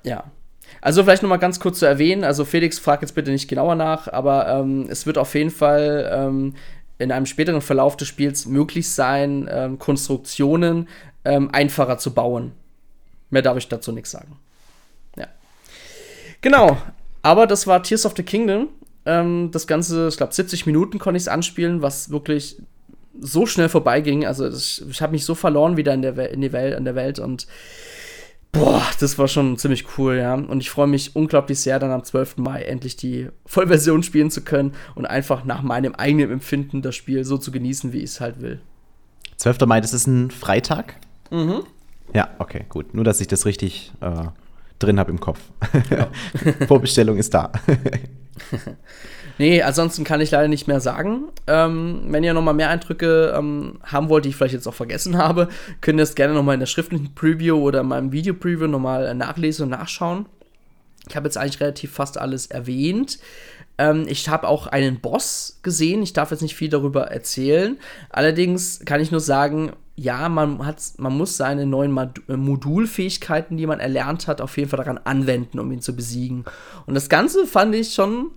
Ja. 0.05 0.25
Also 0.81 1.03
vielleicht 1.03 1.23
noch 1.23 1.29
mal 1.29 1.37
ganz 1.37 1.61
kurz 1.61 1.81
zu 1.81 1.87
erwähnen, 1.87 2.25
also 2.25 2.45
Felix 2.45 2.79
fragt 2.79 3.03
jetzt 3.03 3.15
bitte 3.15 3.31
nicht 3.31 3.49
genauer 3.49 3.75
nach, 3.75 4.09
aber 4.09 4.49
ähm, 4.49 4.87
es 4.89 5.07
wird 5.07 5.19
auf 5.19 5.35
jeden 5.35 5.51
Fall 5.51 6.11
ähm, 6.13 6.55
in 6.99 7.13
einem 7.13 7.27
späteren 7.27 7.61
Verlauf 7.61 7.97
des 7.97 8.09
Spiels 8.09 8.47
möglich 8.47 8.89
sein, 8.89 9.49
ähm, 9.51 9.79
Konstruktionen 9.79 10.89
ähm, 11.25 11.51
einfacher 11.53 11.99
zu 11.99 12.15
bauen. 12.15 12.53
Mehr 13.31 13.43
darf 13.43 13.57
ich 13.57 13.69
dazu 13.69 13.93
nichts 13.93 14.13
sagen. 14.13 14.39
Ja. 15.17 15.27
Genau, 16.41 16.79
aber 17.23 17.47
das 17.47 17.67
war 17.67 17.83
Tears 17.83 18.07
of 18.07 18.15
the 18.17 18.23
Kingdom. 18.23 18.69
Ähm, 19.05 19.51
das 19.53 19.67
Ganze, 19.67 20.09
ich 20.09 20.17
glaube, 20.17 20.33
70 20.33 20.67
Minuten 20.67 20.99
konnte 20.99 21.17
ich 21.17 21.25
es 21.25 21.29
anspielen, 21.29 21.83
was 21.83 22.11
wirklich 22.11 22.57
so 23.21 23.47
schnell 23.47 23.69
vorbeiging. 23.69 24.27
Also 24.27 24.49
das, 24.49 24.85
ich 24.89 25.03
habe 25.03 25.13
mich 25.13 25.25
so 25.25 25.35
verloren 25.35 25.77
wieder 25.77 25.95
in 25.95 26.03
der, 26.03 26.31
in 26.31 26.41
die 26.41 26.53
Welt, 26.53 26.77
in 26.77 26.85
der 26.85 26.95
Welt 26.95 27.19
und 27.19 27.47
boah, 28.53 28.83
das 29.01 29.19
war 29.19 29.29
schon 29.29 29.57
ziemlich 29.57 29.87
cool, 29.97 30.17
ja. 30.17 30.35
Und 30.35 30.61
ich 30.61 30.71
freue 30.71 30.87
mich 30.87 31.17
unglaublich 31.17 31.59
sehr, 31.59 31.79
dann 31.79 31.91
am 31.91 32.05
12. 32.05 32.37
Mai 32.39 32.63
endlich 32.63 32.97
die 32.97 33.29
Vollversion 33.47 34.03
spielen 34.03 34.31
zu 34.31 34.43
können 34.43 34.73
und 34.95 35.07
einfach 35.07 35.45
nach 35.45 35.63
meinem 35.63 35.95
eigenen 35.95 36.31
Empfinden 36.31 36.83
das 36.83 36.95
Spiel 36.95 37.25
so 37.25 37.39
zu 37.39 37.51
genießen, 37.51 37.93
wie 37.93 37.99
ich 37.99 38.11
es 38.11 38.21
halt 38.21 38.41
will. 38.41 38.61
12. 39.37 39.61
Mai, 39.67 39.81
das 39.81 39.93
ist 39.93 40.07
ein 40.07 40.31
Freitag? 40.31 40.97
Mhm. 41.31 41.63
Ja, 42.15 42.31
okay, 42.39 42.67
gut. 42.69 42.95
Nur, 42.95 43.05
dass 43.05 43.21
ich 43.21 43.27
das 43.27 43.47
richtig 43.47 43.93
äh, 44.01 44.27
drin 44.79 44.99
habe 44.99 45.11
im 45.11 45.19
Kopf. 45.19 45.41
Ja. 45.91 46.09
Vorbestellung 46.67 47.17
ist 47.17 47.33
da. 47.33 47.51
nee, 49.39 49.63
ansonsten 49.63 50.05
kann 50.05 50.21
ich 50.21 50.31
leider 50.31 50.49
nicht 50.49 50.69
mehr 50.69 50.81
sagen. 50.81 51.29
Ähm, 51.47 52.03
wenn 52.09 52.25
ihr 52.25 52.35
noch 52.35 52.43
mal 52.43 52.53
mehr 52.53 52.71
Eindrücke 52.71 53.35
ähm, 53.37 53.79
haben 53.83 54.09
wollt, 54.09 54.25
die 54.25 54.31
ich 54.31 54.37
vielleicht 54.37 54.55
jetzt 54.55 54.67
auch 54.67 54.75
vergessen 54.75 55.19
habe, 55.19 55.49
könnt 55.81 55.99
ihr 55.99 56.05
es 56.05 56.15
gerne 56.15 56.35
noch 56.35 56.43
mal 56.43 56.55
in 56.55 56.61
der 56.61 56.67
schriftlichen 56.67 57.15
Preview 57.15 57.57
oder 57.57 57.81
in 57.81 57.89
meinem 57.89 58.13
Video-Preview 58.13 58.67
noch 58.67 58.79
mal 58.79 59.15
nachlesen 59.15 59.65
und 59.65 59.71
nachschauen. 59.71 60.27
Ich 61.09 61.17
habe 61.17 61.27
jetzt 61.27 61.37
eigentlich 61.37 61.61
relativ 61.61 61.93
fast 61.93 62.19
alles 62.19 62.47
erwähnt. 62.47 63.19
Ähm, 63.79 64.05
ich 64.09 64.29
habe 64.29 64.49
auch 64.49 64.67
einen 64.67 65.01
Boss 65.01 65.59
gesehen. 65.63 66.03
Ich 66.03 66.13
darf 66.13 66.31
jetzt 66.31 66.43
nicht 66.43 66.55
viel 66.55 66.69
darüber 66.69 67.09
erzählen. 67.09 67.79
Allerdings 68.11 68.81
kann 68.85 69.01
ich 69.01 69.11
nur 69.11 69.21
sagen, 69.21 69.73
ja, 69.97 70.29
man, 70.29 70.59
man 70.97 71.17
muss 71.17 71.37
seine 71.37 71.67
neuen 71.67 71.97
äh, 71.97 72.37
Modulfähigkeiten, 72.37 73.57
die 73.57 73.67
man 73.67 73.81
erlernt 73.81 74.27
hat, 74.27 74.41
auf 74.41 74.57
jeden 74.57 74.71
Fall 74.71 74.79
daran 74.79 74.99
anwenden, 74.99 75.59
um 75.59 75.71
ihn 75.71 75.83
zu 75.83 75.95
besiegen. 75.95 76.45
Und 76.87 76.95
das 76.95 77.09
Ganze 77.09 77.47
fand 77.47 77.75
ich 77.75 77.93
schon 77.93 78.31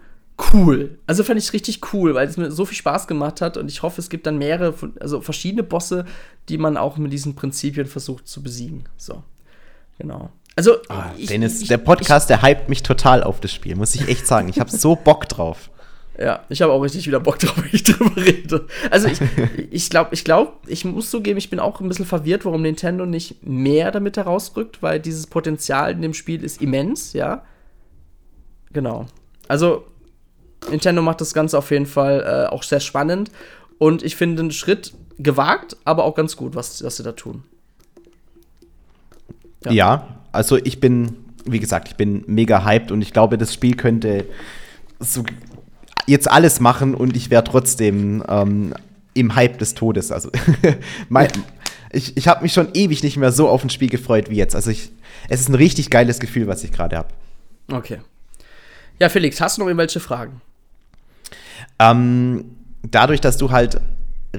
cool. 0.53 0.97
Also 1.07 1.23
fand 1.23 1.39
ich 1.39 1.53
richtig 1.53 1.93
cool, 1.93 2.13
weil 2.13 2.27
es 2.27 2.37
mir 2.37 2.51
so 2.51 2.65
viel 2.65 2.77
Spaß 2.77 3.07
gemacht 3.07 3.41
hat 3.41 3.57
und 3.57 3.69
ich 3.69 3.81
hoffe, 3.83 4.01
es 4.01 4.09
gibt 4.09 4.27
dann 4.27 4.37
mehrere, 4.37 4.73
also 4.99 5.21
verschiedene 5.21 5.63
Bosse, 5.63 6.05
die 6.49 6.57
man 6.57 6.77
auch 6.77 6.97
mit 6.97 7.13
diesen 7.13 7.35
Prinzipien 7.35 7.85
versucht 7.85 8.27
zu 8.27 8.43
besiegen. 8.43 8.83
So, 8.97 9.23
genau. 9.97 10.31
Also, 10.55 10.75
oh, 10.89 10.93
ich, 11.17 11.27
Dennis, 11.27 11.61
ich, 11.61 11.67
der 11.67 11.77
Podcast, 11.77 12.29
ich, 12.29 12.37
der 12.37 12.47
hypt 12.47 12.69
mich 12.69 12.83
total 12.83 13.23
auf 13.23 13.39
das 13.39 13.51
Spiel, 13.51 13.75
muss 13.75 13.95
ich 13.95 14.07
echt 14.07 14.25
sagen. 14.25 14.47
Ich 14.47 14.59
habe 14.59 14.71
so 14.71 14.95
Bock 15.03 15.27
drauf. 15.27 15.69
Ja, 16.17 16.45
ich 16.47 16.61
habe 16.61 16.71
auch 16.71 16.81
richtig 16.81 17.07
wieder 17.07 17.19
Bock 17.19 17.39
drauf, 17.39 17.57
wenn 17.57 17.69
ich 17.73 17.83
drüber 17.83 18.15
rede. 18.15 18.67
Also 18.89 19.09
ich, 19.09 19.19
ich 19.71 19.89
glaube, 19.89 20.13
ich 20.13 20.23
glaube, 20.23 20.53
ich 20.65 20.85
muss 20.85 21.09
zugeben, 21.09 21.37
ich 21.37 21.49
bin 21.49 21.59
auch 21.59 21.81
ein 21.81 21.89
bisschen 21.89 22.05
verwirrt, 22.05 22.45
warum 22.45 22.61
Nintendo 22.61 23.05
nicht 23.05 23.45
mehr 23.45 23.91
damit 23.91 24.15
herausrückt, 24.15 24.81
weil 24.81 24.99
dieses 25.01 25.27
Potenzial 25.27 25.91
in 25.91 26.01
dem 26.01 26.13
Spiel 26.13 26.43
ist 26.43 26.61
immens, 26.61 27.11
ja. 27.11 27.43
Genau. 28.71 29.07
Also 29.49 29.85
Nintendo 30.69 31.01
macht 31.01 31.21
das 31.21 31.33
Ganze 31.33 31.57
auf 31.57 31.71
jeden 31.71 31.85
Fall 31.85 32.47
äh, 32.49 32.53
auch 32.53 32.63
sehr 32.63 32.79
spannend 32.79 33.31
und 33.77 34.03
ich 34.03 34.15
finde 34.15 34.43
den 34.43 34.51
Schritt 34.51 34.93
gewagt, 35.17 35.77
aber 35.85 36.03
auch 36.03 36.15
ganz 36.15 36.35
gut, 36.35 36.55
was, 36.55 36.83
was 36.83 36.97
sie 36.97 37.03
da 37.03 37.11
tun. 37.13 37.43
Ja. 39.65 39.71
ja, 39.71 40.07
also 40.31 40.57
ich 40.57 40.79
bin, 40.79 41.17
wie 41.45 41.59
gesagt, 41.59 41.87
ich 41.87 41.95
bin 41.95 42.23
mega 42.27 42.63
hyped 42.63 42.91
und 42.91 43.01
ich 43.01 43.13
glaube, 43.13 43.37
das 43.37 43.53
Spiel 43.53 43.75
könnte 43.75 44.25
so 44.99 45.23
jetzt 46.07 46.29
alles 46.29 46.59
machen 46.59 46.93
und 46.93 47.15
ich 47.15 47.29
wäre 47.29 47.43
trotzdem 47.43 48.23
ähm, 48.27 48.73
im 49.13 49.35
Hype 49.35 49.57
des 49.57 49.73
Todes. 49.73 50.11
Also 50.11 50.29
mein, 51.09 51.29
ich, 51.91 52.15
ich 52.15 52.27
habe 52.27 52.43
mich 52.43 52.53
schon 52.53 52.69
ewig 52.73 53.01
nicht 53.01 53.17
mehr 53.17 53.31
so 53.31 53.49
auf 53.49 53.63
ein 53.63 53.69
Spiel 53.69 53.89
gefreut 53.89 54.29
wie 54.29 54.35
jetzt. 54.35 54.55
Also 54.55 54.69
ich, 54.69 54.91
es 55.29 55.39
ist 55.39 55.49
ein 55.49 55.55
richtig 55.55 55.89
geiles 55.89 56.19
Gefühl, 56.19 56.47
was 56.47 56.63
ich 56.63 56.71
gerade 56.71 56.97
habe. 56.97 57.09
Okay. 57.71 57.99
Ja, 58.99 59.09
Felix, 59.09 59.41
hast 59.41 59.57
du 59.57 59.61
noch 59.61 59.67
irgendwelche 59.67 59.99
Fragen? 59.99 60.41
Ähm, 61.79 62.45
dadurch, 62.83 63.21
dass 63.21 63.37
du 63.37 63.51
halt 63.51 63.81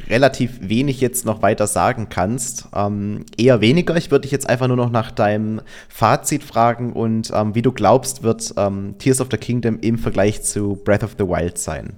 relativ 0.09 0.59
wenig 0.61 1.01
jetzt 1.01 1.25
noch 1.25 1.42
weiter 1.42 1.66
sagen 1.66 2.09
kannst. 2.09 2.69
Ähm, 2.75 3.25
eher 3.37 3.61
weniger. 3.61 3.97
Ich 3.97 4.11
würde 4.11 4.23
dich 4.23 4.31
jetzt 4.31 4.49
einfach 4.49 4.69
nur 4.69 4.77
noch 4.77 4.90
nach 4.90 5.11
deinem 5.11 5.61
Fazit 5.88 6.42
fragen 6.42 6.92
und 6.92 7.33
ähm, 7.35 7.55
wie 7.55 7.62
du 7.62 7.73
glaubst, 7.73 8.23
wird 8.23 8.55
ähm, 8.57 8.97
Tears 8.99 9.21
of 9.21 9.29
the 9.31 9.37
Kingdom 9.37 9.79
im 9.81 9.99
Vergleich 9.99 10.42
zu 10.42 10.77
Breath 10.85 11.03
of 11.03 11.16
the 11.19 11.25
Wild 11.25 11.59
sein. 11.59 11.95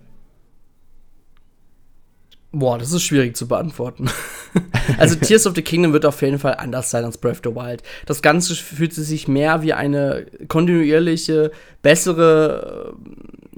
Boah, 2.50 2.78
das 2.78 2.92
ist 2.92 3.02
schwierig 3.02 3.36
zu 3.36 3.46
beantworten. 3.46 4.08
also 4.98 5.16
Tears 5.16 5.46
of 5.46 5.54
the 5.54 5.62
Kingdom 5.62 5.92
wird 5.92 6.06
auf 6.06 6.22
jeden 6.22 6.38
Fall 6.38 6.54
anders 6.54 6.90
sein 6.90 7.04
als 7.04 7.18
Breath 7.18 7.46
of 7.46 7.52
the 7.52 7.54
Wild. 7.54 7.82
Das 8.06 8.22
Ganze 8.22 8.54
fühlt 8.54 8.94
sich 8.94 9.28
mehr 9.28 9.62
wie 9.62 9.74
eine 9.74 10.26
kontinuierliche, 10.48 11.52
bessere 11.82 12.94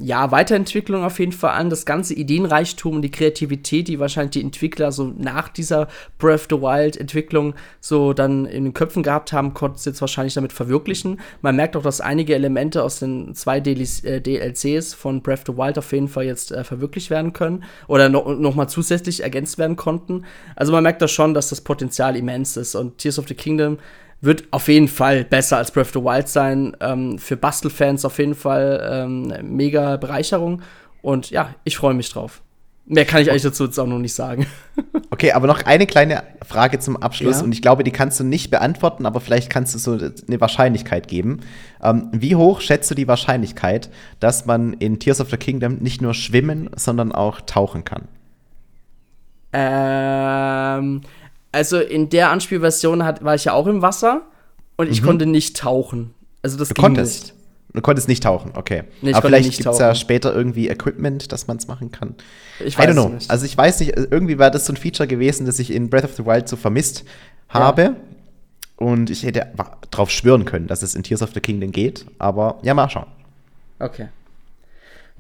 ja, 0.03 0.31
Weiterentwicklung 0.31 1.05
auf 1.05 1.19
jeden 1.19 1.33
Fall 1.33 1.53
an. 1.53 1.69
Das 1.69 1.85
ganze 1.85 2.15
Ideenreichtum 2.15 2.97
und 2.97 3.03
die 3.03 3.11
Kreativität, 3.11 3.87
die 3.87 4.01
wahrscheinlich 4.01 4.31
die 4.31 4.41
Entwickler 4.41 4.93
so 4.93 5.13
nach 5.17 5.49
dieser 5.49 5.89
Breath 6.19 6.41
of 6.41 6.47
the 6.51 6.63
Wild 6.63 6.97
Entwicklung 6.97 7.55
so 7.81 8.15
dann 8.15 8.47
in 8.47 8.65
den 8.65 8.75
Köpfen 8.75 9.03
gehabt 9.03 9.33
haben, 9.33 9.53
konnten 9.53 9.79
sie 9.79 9.91
jetzt 9.91 10.01
wahrscheinlich 10.01 10.35
damit 10.35 10.53
verwirklichen. 10.53 11.21
Man 11.43 11.57
merkt 11.57 11.77
auch, 11.77 11.83
dass 11.83 12.01
einige 12.01 12.35
Elemente 12.35 12.83
aus 12.83 12.99
den 12.99 13.35
zwei 13.35 13.61
DLCs 13.61 14.65
äh, 14.65 14.97
von 14.97 15.21
Breath 15.23 15.49
of 15.49 15.55
the 15.55 15.61
Wild 15.61 15.79
auf 15.79 15.93
jeden 15.93 16.09
Fall 16.09 16.25
jetzt 16.25 16.51
äh, 16.51 16.65
verwirklicht 16.65 17.11
werden 17.11 17.33
können 17.33 17.65
oder 17.87 18.09
no 18.09 18.35
noch 18.35 18.55
mal 18.55 18.69
zusätzlich 18.69 19.23
ergänzt 19.23 19.59
werden 19.59 19.77
konnten. 19.77 20.25
Also 20.57 20.73
man 20.73 20.83
merkt 20.83 21.03
da 21.03 21.09
schon, 21.09 21.35
dass 21.35 21.51
das 21.51 21.61
Potenzial 21.61 22.17
immens 22.17 22.57
ist 22.57 22.75
und 22.75 22.99
Tears 22.99 23.19
of 23.19 23.29
the 23.29 23.35
Kingdom 23.35 23.79
wird 24.21 24.45
auf 24.51 24.69
jeden 24.69 24.89
Fall 24.89 25.25
besser 25.25 25.57
als 25.57 25.71
Breath 25.71 25.87
of 25.87 25.93
the 25.93 26.01
Wild 26.01 26.29
sein. 26.29 26.77
Ähm, 26.81 27.19
für 27.19 27.37
Bastelfans 27.37 28.05
auf 28.05 28.19
jeden 28.19 28.35
Fall 28.35 28.89
ähm, 28.91 29.33
mega 29.43 29.97
Bereicherung. 29.97 30.63
Und 31.03 31.31
ja, 31.31 31.55
ich 31.65 31.77
freue 31.77 31.95
mich 31.95 32.11
drauf. 32.11 32.43
Mehr 32.87 33.05
kann 33.05 33.23
ich 33.23 33.31
eigentlich 33.31 33.43
dazu 33.43 33.65
jetzt 33.65 33.79
auch 33.79 33.87
noch 33.87 33.99
nicht 33.99 34.15
sagen. 34.15 34.47
Okay, 35.13 35.33
aber 35.33 35.49
noch 35.49 35.65
eine 35.65 35.87
kleine 35.87 36.23
Frage 36.47 36.79
zum 36.79 36.97
Abschluss 36.97 37.39
ja. 37.39 37.45
und 37.45 37.53
ich 37.53 37.61
glaube, 37.61 37.83
die 37.83 37.91
kannst 37.91 38.21
du 38.21 38.25
nicht 38.25 38.49
beantworten, 38.49 39.07
aber 39.07 39.21
vielleicht 39.21 39.51
kannst 39.51 39.75
du 39.75 39.79
so 39.79 39.93
eine 39.93 40.41
Wahrscheinlichkeit 40.41 41.09
geben. 41.09 41.41
Ähm, 41.83 42.09
wie 42.13 42.37
hoch 42.37 42.61
schätzt 42.61 42.91
du 42.91 42.95
die 42.95 43.09
Wahrscheinlichkeit, 43.09 43.91
dass 44.21 44.47
man 44.47 44.73
in 44.75 45.01
Tears 45.01 45.21
of 45.21 45.29
the 45.29 45.37
Kingdom 45.37 45.79
nicht 45.81 46.01
nur 46.01 46.15
schwimmen, 46.15 46.71
sondern 46.77 47.13
auch 47.13 47.41
tauchen 47.41 47.85
kann? 47.85 48.09
Ähm, 49.53 51.03
also 51.53 51.79
in 51.81 52.09
der 52.09 52.31
Anspielversion 52.31 53.05
hat, 53.05 53.25
war 53.25 53.35
ich 53.35 53.45
ja 53.45 53.53
auch 53.53 53.67
im 53.67 53.83
Wasser 53.83 54.23
und 54.77 54.91
ich 54.91 55.03
mhm. 55.03 55.07
konnte 55.07 55.27
nicht 55.27 55.57
tauchen. 55.57 56.15
Also 56.43 56.57
das 56.57 56.69
du 56.69 56.75
ging 56.75 56.85
konntest. 56.85 57.23
nicht. 57.23 57.35
Du 57.73 57.81
konntest 57.83 58.09
nicht 58.09 58.23
tauchen, 58.25 58.53
okay. 58.55 58.83
Nee, 59.01 59.13
Aber 59.13 59.29
vielleicht 59.29 59.53
gibt 59.53 59.69
es 59.69 59.79
ja 59.79 59.95
später 59.95 60.35
irgendwie 60.35 60.69
Equipment, 60.69 61.31
dass 61.31 61.47
man 61.47 61.57
es 61.57 61.69
machen 61.69 61.93
kann. 61.93 62.17
Ich 62.59 62.77
weiß 62.77 62.87
I 62.87 62.89
don't 62.89 62.93
know. 62.95 63.09
Nicht. 63.11 63.31
Also 63.31 63.47
ich 63.47 63.57
weiß 63.57 63.79
nicht, 63.79 63.97
irgendwie 63.97 64.39
war 64.39 64.51
das 64.51 64.67
so 64.67 64.73
ein 64.73 64.77
Feature 64.77 65.07
gewesen, 65.07 65.47
das 65.47 65.61
ich 65.61 65.73
in 65.73 65.89
Breath 65.89 66.05
of 66.05 66.15
the 66.17 66.27
Wild 66.27 66.49
so 66.49 66.57
vermisst 66.57 67.05
habe. 67.49 67.83
Ja. 67.83 67.97
Und 68.77 69.11
ich 69.11 69.23
hätte 69.23 69.47
drauf 69.93 70.11
schwören 70.11 70.47
können, 70.47 70.67
dass 70.67 70.83
es 70.83 70.97
in 70.97 71.05
Tears 71.05 71.23
of 71.23 71.31
the 71.33 71.41
Kingdom 71.41 71.71
geht. 71.71 72.07
Aber 72.19 72.59
ja, 72.63 72.75
mal 72.75 72.89
schauen. 72.89 73.07
Okay. 73.79 74.09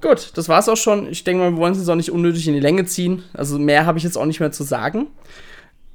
Gut, 0.00 0.32
das 0.34 0.48
war's 0.48 0.68
auch 0.68 0.76
schon. 0.76 1.08
Ich 1.10 1.24
denke 1.24 1.44
mal, 1.44 1.52
wir 1.52 1.58
wollen 1.58 1.72
es 1.72 1.78
jetzt 1.78 1.88
auch 1.88 1.94
nicht 1.94 2.10
unnötig 2.10 2.48
in 2.48 2.54
die 2.54 2.60
Länge 2.60 2.86
ziehen. 2.86 3.22
Also 3.34 3.58
mehr 3.58 3.86
habe 3.86 3.98
ich 3.98 4.04
jetzt 4.04 4.16
auch 4.16 4.24
nicht 4.24 4.40
mehr 4.40 4.50
zu 4.50 4.64
sagen. 4.64 5.06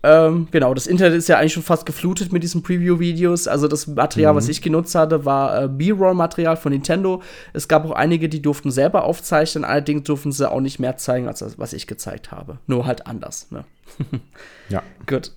Ähm, 0.08 0.48
genau, 0.52 0.76
das 0.76 0.86
Internet 0.86 1.18
ist 1.18 1.28
ja 1.28 1.40
eigentlich 1.40 1.54
schon 1.54 1.64
fast 1.64 1.88
geflutet 1.88 2.32
mit 2.32 2.44
diesen 2.44 2.62
Preview-Videos. 2.62 3.48
Also 3.48 3.68
das 3.68 3.88
Material, 3.88 4.34
mhm. 4.34 4.38
was 4.38 4.48
ich 4.48 4.62
genutzt 4.62 4.94
hatte, 4.94 5.26
war 5.26 5.64
äh, 5.64 5.68
B-Roll-Material 5.68 6.58
von 6.58 6.72
Nintendo. 6.72 7.24
Es 7.54 7.68
gab 7.68 7.86
auch 7.86 7.92
einige, 7.92 8.30
die 8.30 8.40
durften 8.40 8.70
selber 8.70 9.04
aufzeichnen, 9.04 9.66
allerdings 9.66 10.04
durften 10.04 10.32
sie 10.32 10.50
auch 10.50 10.62
nicht 10.62 10.78
mehr 10.78 10.98
zeigen, 10.98 11.28
als 11.28 11.40
das, 11.40 11.58
was 11.58 11.74
ich 11.74 11.88
gezeigt 11.88 12.32
habe. 12.32 12.60
Nur 12.68 12.86
halt 12.86 13.08
anders. 13.08 13.48
Ne? 13.50 13.66
ja. 14.70 14.84
Gut. 15.08 15.32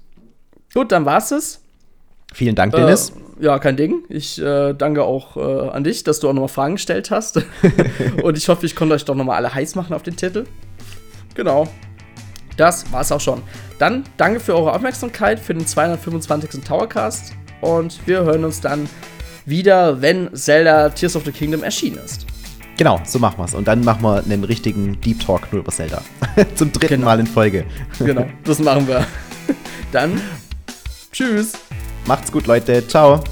Gut, 0.74 0.92
dann 0.92 1.06
war's 1.06 1.30
es. 1.30 1.62
Vielen 2.34 2.54
Dank, 2.54 2.74
Dennis. 2.74 3.10
Äh, 3.40 3.44
ja, 3.46 3.58
kein 3.58 3.78
Ding. 3.78 4.02
Ich 4.10 4.38
äh, 4.38 4.74
danke 4.74 5.04
auch 5.04 5.38
äh, 5.38 5.70
an 5.70 5.82
dich, 5.82 6.04
dass 6.04 6.20
du 6.20 6.28
auch 6.28 6.34
nochmal 6.34 6.48
Fragen 6.48 6.74
gestellt 6.74 7.10
hast. 7.10 7.40
Und 8.22 8.36
ich 8.36 8.50
hoffe, 8.50 8.66
ich 8.66 8.76
konnte 8.76 8.94
euch 8.94 9.06
doch 9.06 9.14
nochmal 9.14 9.36
alle 9.36 9.54
heiß 9.54 9.76
machen 9.76 9.94
auf 9.94 10.02
den 10.02 10.16
Titel. 10.16 10.44
Genau. 11.34 11.68
Das 12.58 12.92
war's 12.92 13.10
auch 13.10 13.20
schon. 13.20 13.40
Dann 13.78 14.04
danke 14.18 14.40
für 14.40 14.54
eure 14.54 14.74
Aufmerksamkeit 14.74 15.40
für 15.40 15.54
den 15.54 15.66
225. 15.66 16.62
Towercast 16.62 17.32
und 17.62 18.06
wir 18.06 18.20
hören 18.24 18.44
uns 18.44 18.60
dann 18.60 18.88
wieder, 19.46 20.02
wenn 20.02 20.34
Zelda 20.34 20.90
Tears 20.90 21.16
of 21.16 21.24
the 21.24 21.32
Kingdom 21.32 21.62
erschienen 21.62 21.98
ist. 22.04 22.26
Genau, 22.76 23.00
so 23.04 23.18
machen 23.18 23.38
wir 23.38 23.44
es. 23.44 23.54
Und 23.54 23.66
dann 23.66 23.82
machen 23.82 24.02
wir 24.02 24.22
einen 24.22 24.44
richtigen 24.44 25.00
Deep 25.00 25.24
Talk 25.24 25.52
nur 25.52 25.62
über 25.62 25.72
Zelda. 25.72 26.02
Zum 26.54 26.70
dritten 26.70 26.94
genau. 26.94 27.06
Mal 27.06 27.20
in 27.20 27.26
Folge. 27.26 27.64
genau, 27.98 28.26
das 28.44 28.58
machen 28.58 28.86
wir. 28.86 29.06
dann, 29.92 30.20
tschüss. 31.12 31.54
Macht's 32.06 32.30
gut, 32.30 32.46
Leute. 32.46 32.86
Ciao. 32.86 33.22